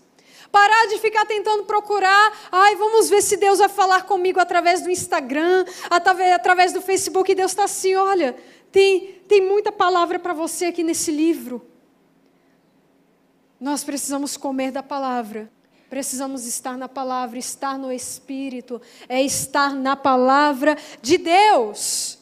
[0.55, 4.89] Parar de ficar tentando procurar, ai, vamos ver se Deus vai falar comigo através do
[4.89, 7.33] Instagram, através do Facebook.
[7.33, 8.37] E Deus está assim: olha,
[8.71, 11.61] tem, tem muita palavra para você aqui nesse livro.
[13.59, 15.51] Nós precisamos comer da palavra.
[15.95, 22.19] Precisamos estar na palavra, estar no Espírito, é estar na palavra de Deus.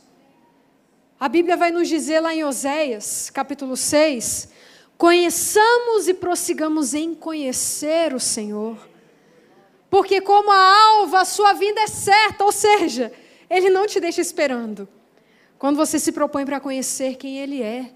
[1.19, 4.51] A Bíblia vai nos dizer lá em Oséias, capítulo 6,
[4.99, 8.77] Conheçamos e prossigamos em conhecer o Senhor.
[9.89, 13.11] Porque, como a alva, a sua vinda é certa, ou seja,
[13.49, 14.87] Ele não te deixa esperando.
[15.59, 17.91] Quando você se propõe para conhecer quem Ele é,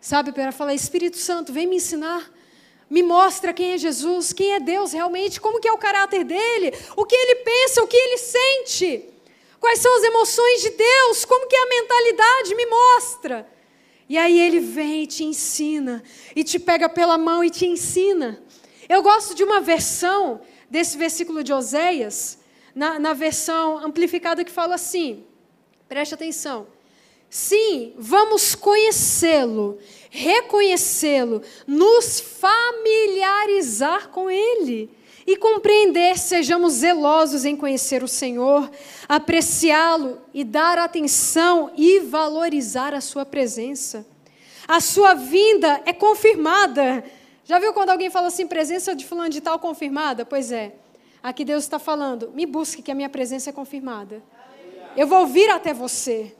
[0.00, 2.31] sabe, para falar: Espírito Santo, vem me ensinar.
[2.92, 6.74] Me mostra quem é Jesus, quem é Deus realmente, como que é o caráter dele,
[6.94, 9.08] o que ele pensa, o que ele sente.
[9.58, 11.24] Quais são as emoções de Deus?
[11.24, 12.54] Como que é a mentalidade?
[12.54, 13.48] Me mostra.
[14.10, 16.02] E aí ele vem e te ensina,
[16.36, 18.42] e te pega pela mão e te ensina.
[18.86, 22.40] Eu gosto de uma versão desse versículo de Oséias,
[22.74, 25.24] na, na versão amplificada que fala assim:
[25.88, 26.66] preste atenção.
[27.34, 29.78] Sim, vamos conhecê-lo,
[30.10, 34.90] reconhecê-lo, nos familiarizar com ele
[35.26, 38.70] e compreender, sejamos zelosos em conhecer o Senhor,
[39.08, 44.04] apreciá-lo e dar atenção e valorizar a sua presença.
[44.68, 47.02] A sua vinda é confirmada.
[47.46, 50.26] Já viu quando alguém fala assim, presença de fulano de tal confirmada?
[50.26, 50.74] Pois é.
[51.22, 54.22] Aqui Deus está falando, me busque que a minha presença é confirmada.
[54.94, 56.34] Eu vou vir até você.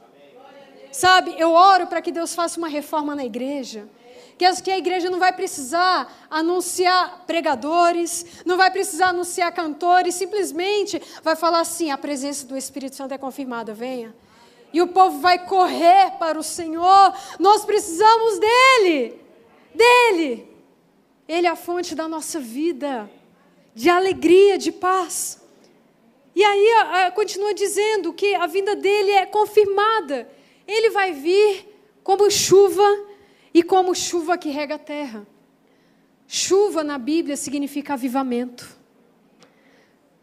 [0.93, 3.89] Sabe, eu oro para que Deus faça uma reforma na igreja
[4.63, 11.37] que a igreja não vai precisar anunciar pregadores, não vai precisar anunciar cantores, simplesmente vai
[11.37, 14.15] falar assim: a presença do Espírito Santo é confirmada, venha.
[14.73, 19.21] E o povo vai correr para o Senhor, nós precisamos dEle,
[19.75, 20.51] dEle.
[21.29, 23.09] Ele é a fonte da nossa vida,
[23.75, 25.41] de alegria, de paz.
[26.35, 30.29] E aí continua dizendo que a vinda dele é confirmada.
[30.73, 31.69] Ele vai vir
[32.03, 32.83] como chuva
[33.53, 35.27] e como chuva que rega a terra.
[36.27, 38.67] Chuva na Bíblia significa avivamento.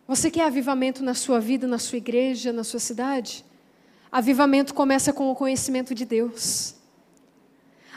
[0.07, 3.45] Você quer avivamento na sua vida, na sua igreja, na sua cidade?
[4.11, 6.73] Avivamento começa com o conhecimento de Deus.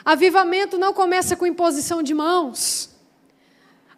[0.05, 2.92] Avivamento não começa com imposição de mãos.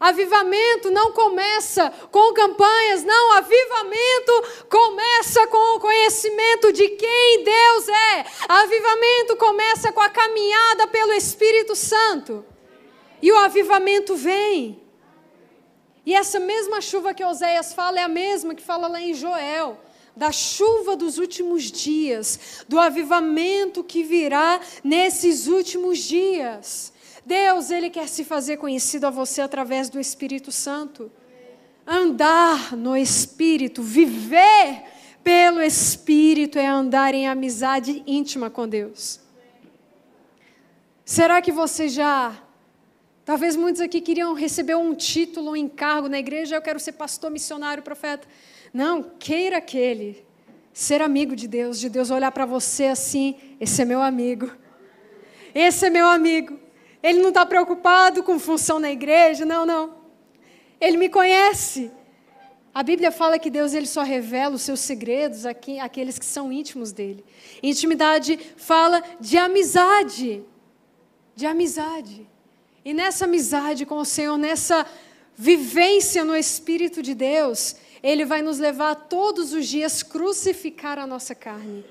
[0.04, 3.32] Avivamento não começa com campanhas, não.
[3.32, 8.26] Avivamento começa com o conhecimento de quem Deus é.
[8.46, 12.44] Avivamento começa com a caminhada pelo Espírito Santo.
[13.22, 14.78] E o avivamento vem.
[16.04, 19.80] E essa mesma chuva que Oséias fala é a mesma que fala lá em Joel
[20.14, 26.92] da chuva dos últimos dias, do avivamento que virá nesses últimos dias.
[27.24, 31.10] Deus, Ele quer se fazer conhecido a você através do Espírito Santo.
[31.86, 34.84] Andar no Espírito, viver
[35.22, 39.20] pelo Espírito é andar em amizade íntima com Deus.
[41.04, 42.40] Será que você já.
[43.24, 47.30] Talvez muitos aqui queriam receber um título, um encargo na igreja, eu quero ser pastor,
[47.30, 48.28] missionário, profeta.
[48.72, 50.24] Não, queira aquele.
[50.74, 54.50] Ser amigo de Deus, de Deus olhar para você assim: esse é meu amigo.
[55.54, 56.58] Esse é meu amigo.
[57.04, 59.94] Ele não está preocupado com função na igreja, não, não.
[60.80, 61.92] Ele me conhece.
[62.74, 66.92] A Bíblia fala que Deus ele só revela os seus segredos àqueles que são íntimos
[66.92, 67.22] dele.
[67.62, 70.42] Intimidade fala de amizade.
[71.36, 72.26] De amizade.
[72.82, 74.86] E nessa amizade com o Senhor, nessa
[75.36, 81.34] vivência no Espírito de Deus, Ele vai nos levar todos os dias crucificar a nossa
[81.34, 81.84] carne.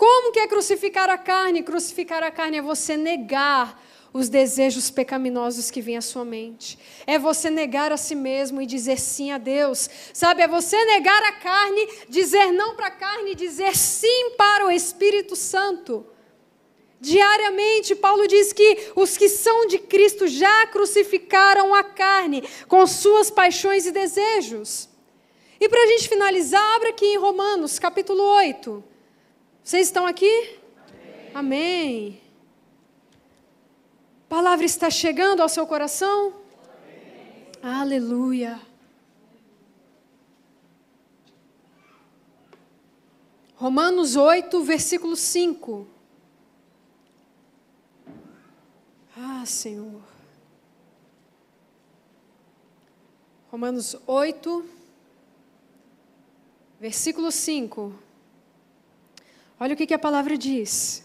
[0.00, 1.62] Como que é crucificar a carne?
[1.62, 3.78] Crucificar a carne é você negar
[4.14, 6.78] os desejos pecaminosos que vêm à sua mente.
[7.06, 9.90] É você negar a si mesmo e dizer sim a Deus.
[10.14, 14.70] Sabe, é você negar a carne, dizer não para a carne, dizer sim para o
[14.70, 16.06] Espírito Santo.
[16.98, 23.30] Diariamente, Paulo diz que os que são de Cristo já crucificaram a carne com suas
[23.30, 24.88] paixões e desejos.
[25.60, 28.89] E para a gente finalizar, abra aqui em Romanos, capítulo 8.
[29.70, 30.58] Vocês estão aqui?
[31.32, 31.32] Amém.
[31.32, 32.20] Amém.
[34.28, 36.34] Palavra está chegando ao seu coração?
[37.62, 37.80] Amém.
[37.80, 38.60] Aleluia.
[43.54, 45.86] Romanos 8, versículo 5.
[49.16, 50.02] Ah, Senhor.
[53.52, 54.68] Romanos 8,
[56.80, 58.09] versículo 5.
[59.62, 61.04] Olha o que, que a palavra diz.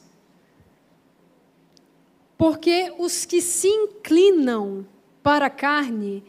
[2.38, 4.88] Porque os que se inclinam
[5.22, 6.24] para a carne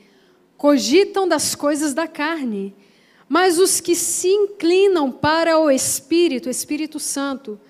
[0.56, 2.74] cogitam das coisas da carne,
[3.28, 7.60] mas os que se inclinam para o Espírito, Espírito Santo,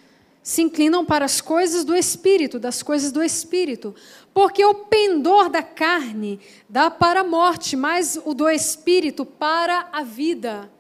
[0.42, 3.94] se inclinam para as coisas do Espírito, das coisas do Espírito.
[4.32, 10.02] Porque o pendor da carne dá para a morte, mas o do Espírito para a
[10.02, 10.70] vida.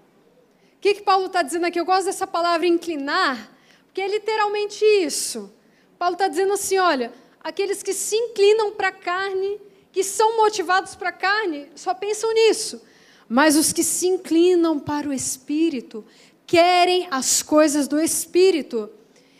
[0.76, 1.80] O que, que Paulo está dizendo aqui?
[1.80, 3.55] Eu gosto dessa palavra inclinar,
[3.96, 5.50] porque é literalmente isso.
[5.98, 9.58] Paulo está dizendo assim: olha, aqueles que se inclinam para a carne,
[9.90, 12.82] que são motivados para a carne, só pensam nisso.
[13.26, 16.04] Mas os que se inclinam para o Espírito,
[16.46, 18.90] querem as coisas do Espírito.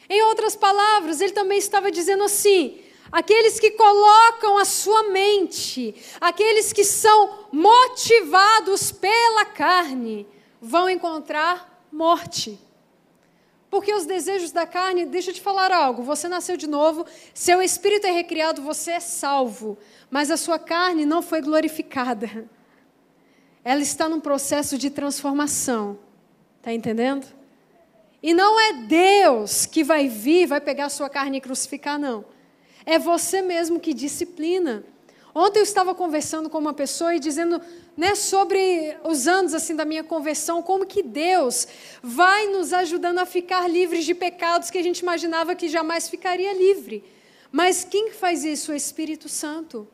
[0.09, 2.81] Em outras palavras, ele também estava dizendo assim:
[3.13, 10.27] aqueles que colocam a sua mente, aqueles que são motivados pela carne,
[10.63, 12.59] vão encontrar morte.
[13.71, 17.05] Porque os desejos da carne, deixa eu te falar algo, você nasceu de novo,
[17.35, 19.77] seu espírito é recriado, você é salvo,
[20.11, 22.49] mas a sua carne não foi glorificada.
[23.65, 25.99] Ela está num processo de transformação.
[26.59, 27.27] Está entendendo?
[28.23, 32.25] E não é Deus que vai vir, vai pegar a sua carne e crucificar, não.
[32.85, 34.85] É você mesmo que disciplina.
[35.39, 37.61] Ontem eu estava conversando com uma pessoa e dizendo
[37.95, 41.69] né, sobre os anos assim da minha conversão, como que Deus
[42.03, 46.55] vai nos ajudando a ficar livres de pecados que a gente imaginava que jamais ficaria
[46.55, 47.05] livre.
[47.53, 48.73] Mas quem faz isso?
[48.73, 49.87] O Espírito Santo.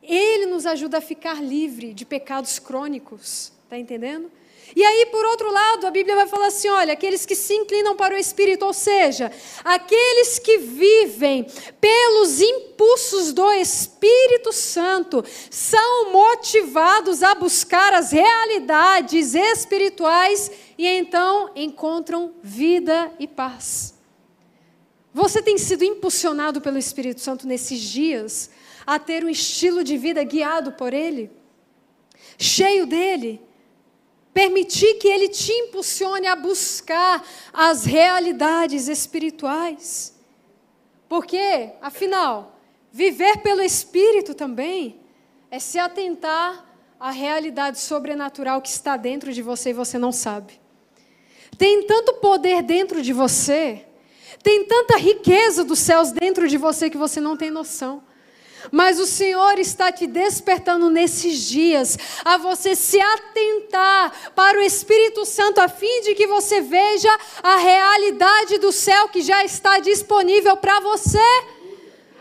[0.00, 3.52] Ele nos ajuda a ficar livre de pecados crônicos.
[3.64, 4.30] Está entendendo?
[4.74, 7.94] E aí, por outro lado, a Bíblia vai falar assim: olha, aqueles que se inclinam
[7.94, 9.30] para o Espírito, ou seja,
[9.64, 11.46] aqueles que vivem
[11.80, 22.34] pelos impulsos do Espírito Santo, são motivados a buscar as realidades espirituais e então encontram
[22.42, 23.94] vida e paz.
[25.14, 28.50] Você tem sido impulsionado pelo Espírito Santo nesses dias
[28.86, 31.30] a ter um estilo de vida guiado por Ele?
[32.38, 33.40] Cheio dele?
[34.36, 40.14] Permitir que Ele te impulsione a buscar as realidades espirituais.
[41.08, 42.60] Porque, afinal,
[42.92, 45.00] viver pelo Espírito também
[45.50, 46.66] é se atentar
[47.00, 50.60] à realidade sobrenatural que está dentro de você e você não sabe.
[51.56, 53.86] Tem tanto poder dentro de você,
[54.42, 58.02] tem tanta riqueza dos céus dentro de você que você não tem noção.
[58.70, 65.24] Mas o Senhor está te despertando nesses dias a você se atentar para o Espírito
[65.24, 70.56] Santo a fim de que você veja a realidade do céu que já está disponível
[70.56, 71.18] para você.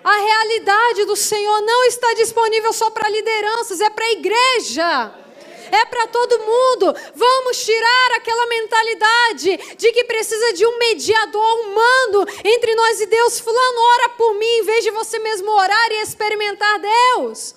[0.03, 5.24] A realidade do Senhor não está disponível só para lideranças, é para a igreja
[5.71, 6.95] é para todo mundo.
[7.15, 13.39] Vamos tirar aquela mentalidade de que precisa de um mediador humano entre nós e Deus.
[13.39, 17.55] Fulano, ora por mim, em vez de você mesmo orar e experimentar Deus.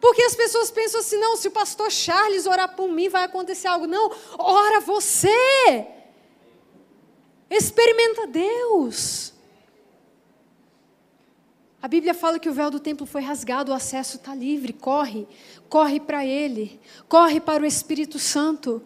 [0.00, 3.68] Porque as pessoas pensam assim: não, se o pastor Charles orar por mim, vai acontecer
[3.68, 3.86] algo.
[3.86, 5.86] Não, ora você.
[7.48, 9.32] Experimenta Deus.
[11.82, 14.72] A Bíblia fala que o véu do templo foi rasgado, o acesso está livre.
[14.72, 15.26] Corre,
[15.68, 18.80] corre para Ele, corre para o Espírito Santo.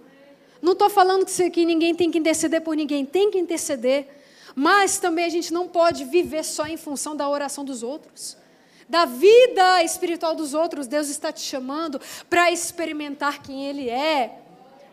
[0.63, 4.09] Não estou falando que, ninguém tem que interceder por ninguém, tem que interceder.
[4.55, 8.35] Mas também a gente não pode viver só em função da oração dos outros.
[8.89, 14.39] Da vida espiritual dos outros, Deus está te chamando para experimentar quem Ele é.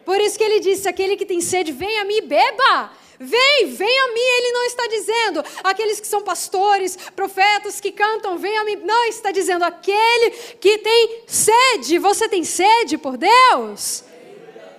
[0.03, 2.91] Por isso que Ele disse: aquele que tem sede, venha a mim e beba.
[3.19, 8.37] Vem, vem a mim, ele não está dizendo aqueles que são pastores, profetas que cantam,
[8.37, 8.77] vem a mim.
[8.77, 11.99] Não, está dizendo aquele que tem sede.
[11.99, 14.03] Você tem sede por Deus?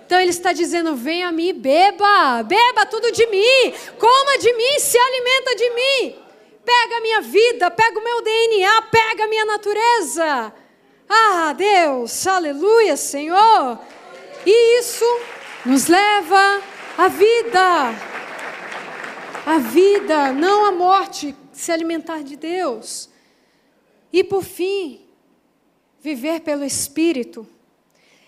[0.05, 4.79] Então ele está dizendo: vem a mim, beba, beba tudo de mim, coma de mim,
[4.79, 6.15] se alimenta de mim.
[6.63, 10.53] Pega a minha vida, pega o meu DNA, pega a minha natureza.
[11.07, 13.79] Ah, Deus, aleluia, Senhor.
[14.45, 15.05] E isso
[15.65, 16.61] nos leva
[16.97, 18.15] à vida
[19.45, 23.09] a vida, não a morte, se alimentar de Deus.
[24.11, 25.05] E por fim,
[26.01, 27.47] viver pelo Espírito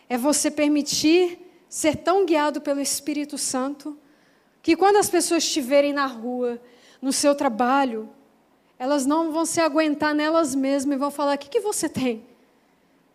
[0.07, 3.97] é você permitir ser tão guiado pelo Espírito Santo
[4.61, 6.61] que quando as pessoas estiverem na rua,
[7.01, 8.09] no seu trabalho,
[8.77, 12.25] elas não vão se aguentar nelas mesmas e vão falar: o que, que você tem?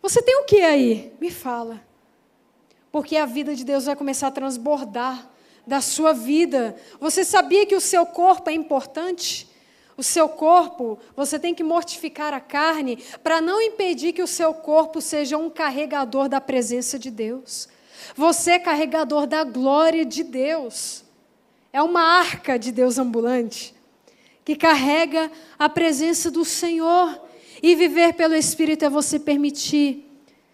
[0.01, 1.13] Você tem o que aí?
[1.21, 1.81] Me fala.
[2.91, 5.32] Porque a vida de Deus vai começar a transbordar
[5.65, 6.75] da sua vida.
[6.99, 9.47] Você sabia que o seu corpo é importante?
[9.95, 14.53] O seu corpo, você tem que mortificar a carne para não impedir que o seu
[14.53, 17.69] corpo seja um carregador da presença de Deus.
[18.15, 21.03] Você é carregador da glória de Deus.
[21.71, 23.73] É uma arca de Deus ambulante
[24.43, 27.21] que carrega a presença do Senhor.
[27.61, 30.05] E viver pelo Espírito é você permitir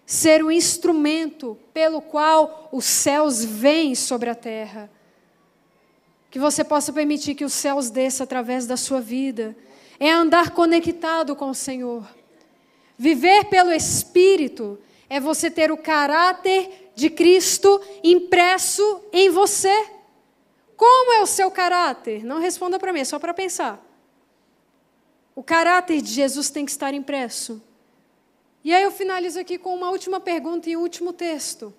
[0.06, 4.90] ser o instrumento pelo qual os céus vêm sobre a terra
[6.30, 9.56] que você possa permitir que os céus desçam através da sua vida.
[10.00, 12.08] É andar conectado com o Senhor.
[12.98, 19.74] Viver pelo Espírito é você ter o caráter de Cristo impresso em você.
[20.76, 22.24] Como é o seu caráter?
[22.24, 23.84] Não responda para mim, é só para pensar.
[25.36, 27.62] O caráter de Jesus tem que estar impresso.
[28.64, 31.74] E aí eu finalizo aqui com uma última pergunta e um último texto.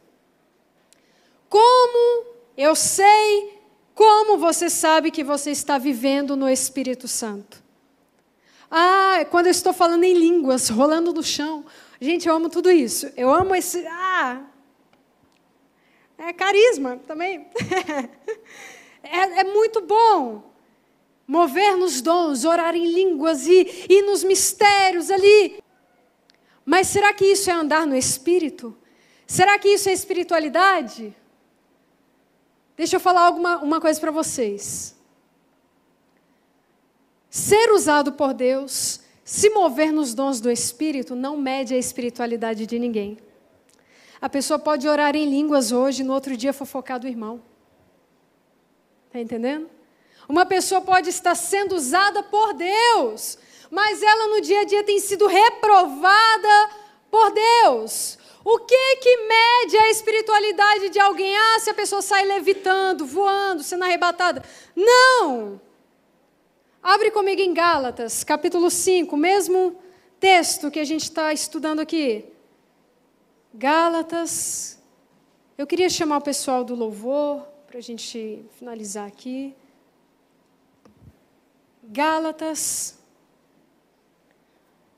[1.48, 2.26] Como
[2.56, 3.59] eu sei
[4.00, 7.62] como você sabe que você está vivendo no Espírito Santo?
[8.70, 11.66] Ah, quando eu estou falando em línguas, rolando no chão.
[12.00, 13.12] Gente, eu amo tudo isso.
[13.14, 13.86] Eu amo esse.
[13.86, 14.40] Ah!
[16.16, 17.46] É carisma também.
[19.04, 20.50] é, é muito bom.
[21.28, 25.62] Mover nos dons, orar em línguas e, e nos mistérios ali.
[26.64, 28.74] Mas será que isso é andar no Espírito?
[29.26, 31.14] Será que isso é espiritualidade?
[32.80, 34.96] Deixa eu falar alguma, uma coisa para vocês.
[37.28, 42.78] Ser usado por Deus, se mover nos dons do Espírito, não mede a espiritualidade de
[42.78, 43.18] ninguém.
[44.18, 47.42] A pessoa pode orar em línguas hoje, no outro dia fofocar do irmão.
[49.08, 49.68] Está entendendo?
[50.26, 53.36] Uma pessoa pode estar sendo usada por Deus,
[53.70, 56.70] mas ela no dia a dia tem sido reprovada
[57.10, 58.18] por Deus.
[58.44, 61.36] O que que mede a espiritualidade de alguém?
[61.36, 64.42] Ah, se a pessoa sai levitando, voando, sendo arrebatada.
[64.74, 65.60] Não!
[66.82, 69.76] Abre comigo em Gálatas, capítulo 5, mesmo
[70.18, 72.24] texto que a gente está estudando aqui.
[73.52, 74.78] Gálatas.
[75.58, 79.54] Eu queria chamar o pessoal do louvor para a gente finalizar aqui.
[81.82, 82.98] Gálatas,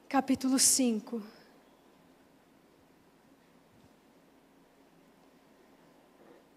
[0.09, 1.32] capítulo 5.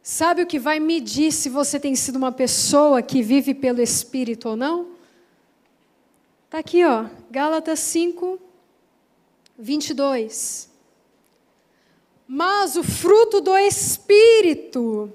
[0.07, 4.49] Sabe o que vai medir se você tem sido uma pessoa que vive pelo Espírito
[4.49, 4.91] ou não?
[6.45, 8.39] Está aqui, ó, Gálatas 5,
[9.57, 10.69] 22.
[12.27, 15.11] Mas o fruto do Espírito,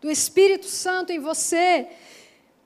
[0.00, 1.88] do Espírito Santo em você,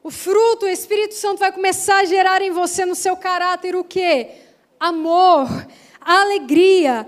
[0.00, 3.82] o fruto, o Espírito Santo vai começar a gerar em você, no seu caráter, o
[3.82, 4.30] quê?
[4.78, 5.48] Amor,
[6.00, 7.04] alegria,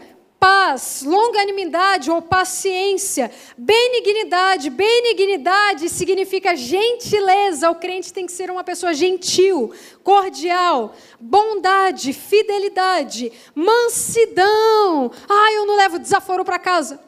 [0.46, 4.70] paz, longanimidade ou paciência, benignidade.
[4.70, 7.68] Benignidade significa gentileza.
[7.68, 9.72] O crente tem que ser uma pessoa gentil,
[10.04, 15.10] cordial, bondade, fidelidade, mansidão.
[15.28, 17.00] Ah, eu não levo desaforo para casa.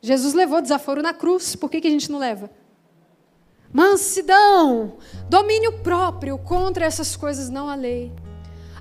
[0.00, 1.54] Jesus levou desaforo na cruz.
[1.54, 2.50] Por que, que a gente não leva?
[3.72, 4.96] mansidão,
[5.28, 8.10] domínio próprio contra essas coisas não há lei.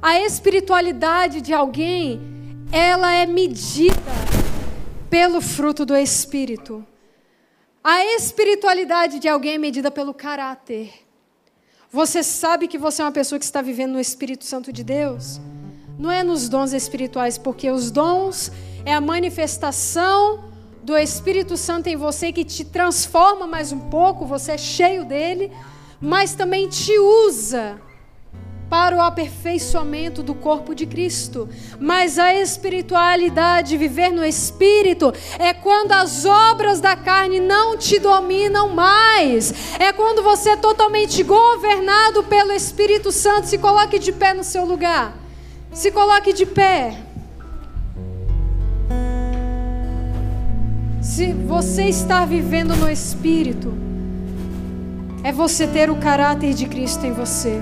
[0.02, 2.39] A espiritualidade de alguém,
[2.72, 3.96] ela é medida
[5.10, 6.86] pelo fruto do espírito.
[7.84, 10.92] A espiritualidade de alguém é medida pelo caráter.
[11.92, 15.42] Você sabe que você é uma pessoa que está vivendo no Espírito Santo de Deus?
[15.98, 18.52] Não é nos dons espirituais, porque os dons
[18.86, 20.52] é a manifestação
[20.84, 25.52] do Espírito Santo em você que te transforma mais um pouco, você é cheio dele,
[26.00, 27.82] mas também te usa
[28.70, 31.50] para o aperfeiçoamento do corpo de Cristo.
[31.80, 38.70] Mas a espiritualidade, viver no Espírito, é quando as obras da carne não te dominam
[38.70, 39.54] mais.
[39.80, 43.48] É quando você é totalmente governado pelo Espírito Santo.
[43.48, 45.18] Se coloque de pé no seu lugar.
[45.74, 46.98] Se coloque de pé.
[51.02, 53.74] Se você está vivendo no Espírito,
[55.24, 57.60] é você ter o caráter de Cristo em você.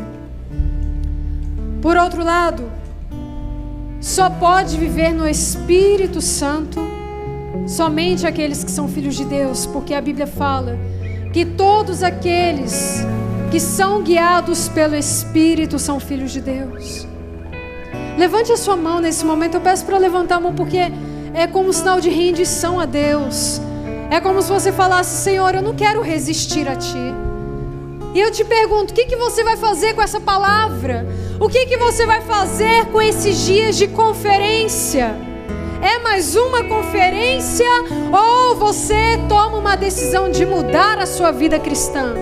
[1.87, 2.69] Por outro lado,
[4.01, 6.81] só pode viver no Espírito Santo
[7.65, 10.77] somente aqueles que são filhos de Deus, porque a Bíblia fala
[11.31, 13.05] que todos aqueles
[13.49, 17.07] que são guiados pelo Espírito são filhos de Deus.
[18.17, 20.91] Levante a sua mão nesse momento, eu peço para levantar a mão porque
[21.33, 23.61] é como um sinal de rendição a Deus.
[24.11, 27.26] É como se você falasse: Senhor, eu não quero resistir a Ti.
[28.17, 31.05] E eu te pergunto: o que, que você vai fazer com essa palavra?
[31.39, 35.15] O que, que você vai fazer com esses dias de conferência?
[35.79, 37.69] É mais uma conferência
[38.11, 42.15] ou você toma uma decisão de mudar a sua vida cristã?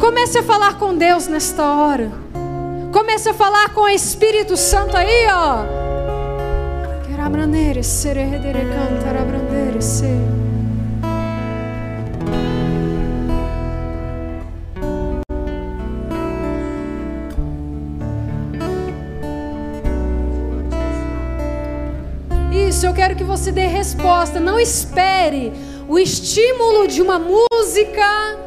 [0.00, 2.10] Comece a falar com Deus nesta hora.
[2.92, 5.62] Comece a falar com o Espírito Santo aí, ó.
[23.12, 24.40] Quero que você dê resposta.
[24.40, 25.52] Não espere
[25.88, 28.38] o estímulo de uma música,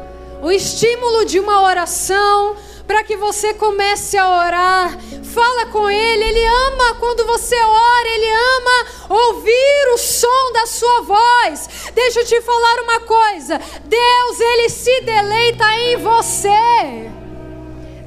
[0.42, 2.56] o estímulo de uma oração,
[2.86, 4.98] para que você comece a orar.
[5.22, 11.00] Fala com Ele, Ele ama quando você ora, Ele ama ouvir o som da sua
[11.02, 11.68] voz.
[11.94, 17.10] Deixa eu te falar uma coisa: Deus, Ele se deleita em você.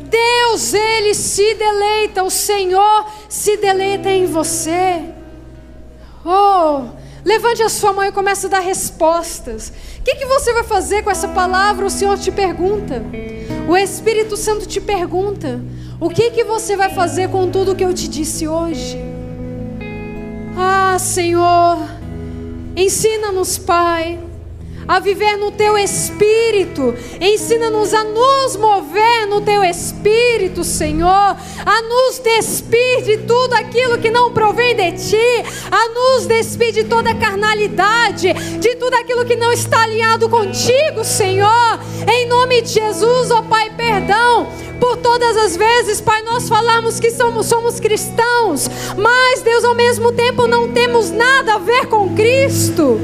[0.01, 5.19] Deus, Ele se deleita, o Senhor se deleita em você.
[6.26, 6.90] Oh,
[7.24, 9.72] levante a sua mão e comece a dar respostas.
[10.00, 11.86] O que, que você vai fazer com essa palavra?
[11.86, 13.02] O Senhor te pergunta.
[13.68, 15.62] O Espírito Santo te pergunta.
[16.00, 18.98] O que, que você vai fazer com tudo que eu te disse hoje?
[20.58, 21.78] Ah, Senhor,
[22.76, 24.29] ensina-nos, Pai
[24.90, 26.96] a viver no teu espírito.
[27.22, 31.08] Ensina-nos a nos mover no teu espírito, Senhor,
[31.64, 36.86] a nos despir de tudo aquilo que não provém de ti, a nos despir de
[36.86, 41.80] toda carnalidade, de tudo aquilo que não está alinhado contigo, Senhor.
[42.12, 44.48] Em nome de Jesus, ó oh Pai, perdão
[44.80, 48.68] por todas as vezes, Pai, nós falamos que somos, somos cristãos,
[48.98, 52.98] mas Deus, ao mesmo tempo, não temos nada a ver com Cristo.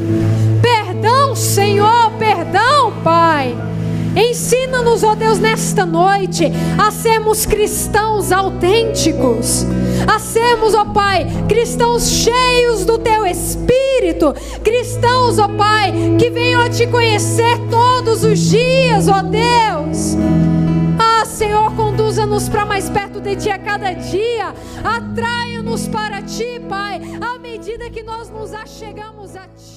[1.36, 3.56] Senhor, perdão, Pai.
[4.16, 6.46] Ensina-nos, ó Deus, nesta noite
[6.78, 9.66] a sermos cristãos autênticos,
[10.08, 14.34] a sermos, ó Pai, cristãos cheios do Teu Espírito,
[14.64, 20.16] cristãos, ó Pai, que venham a Te conhecer todos os dias, ó Deus.
[20.98, 27.02] Ah, Senhor, conduza-nos para mais perto de Ti a cada dia, atraia-nos para Ti, Pai,
[27.20, 29.75] à medida que nós nos achegamos a Ti.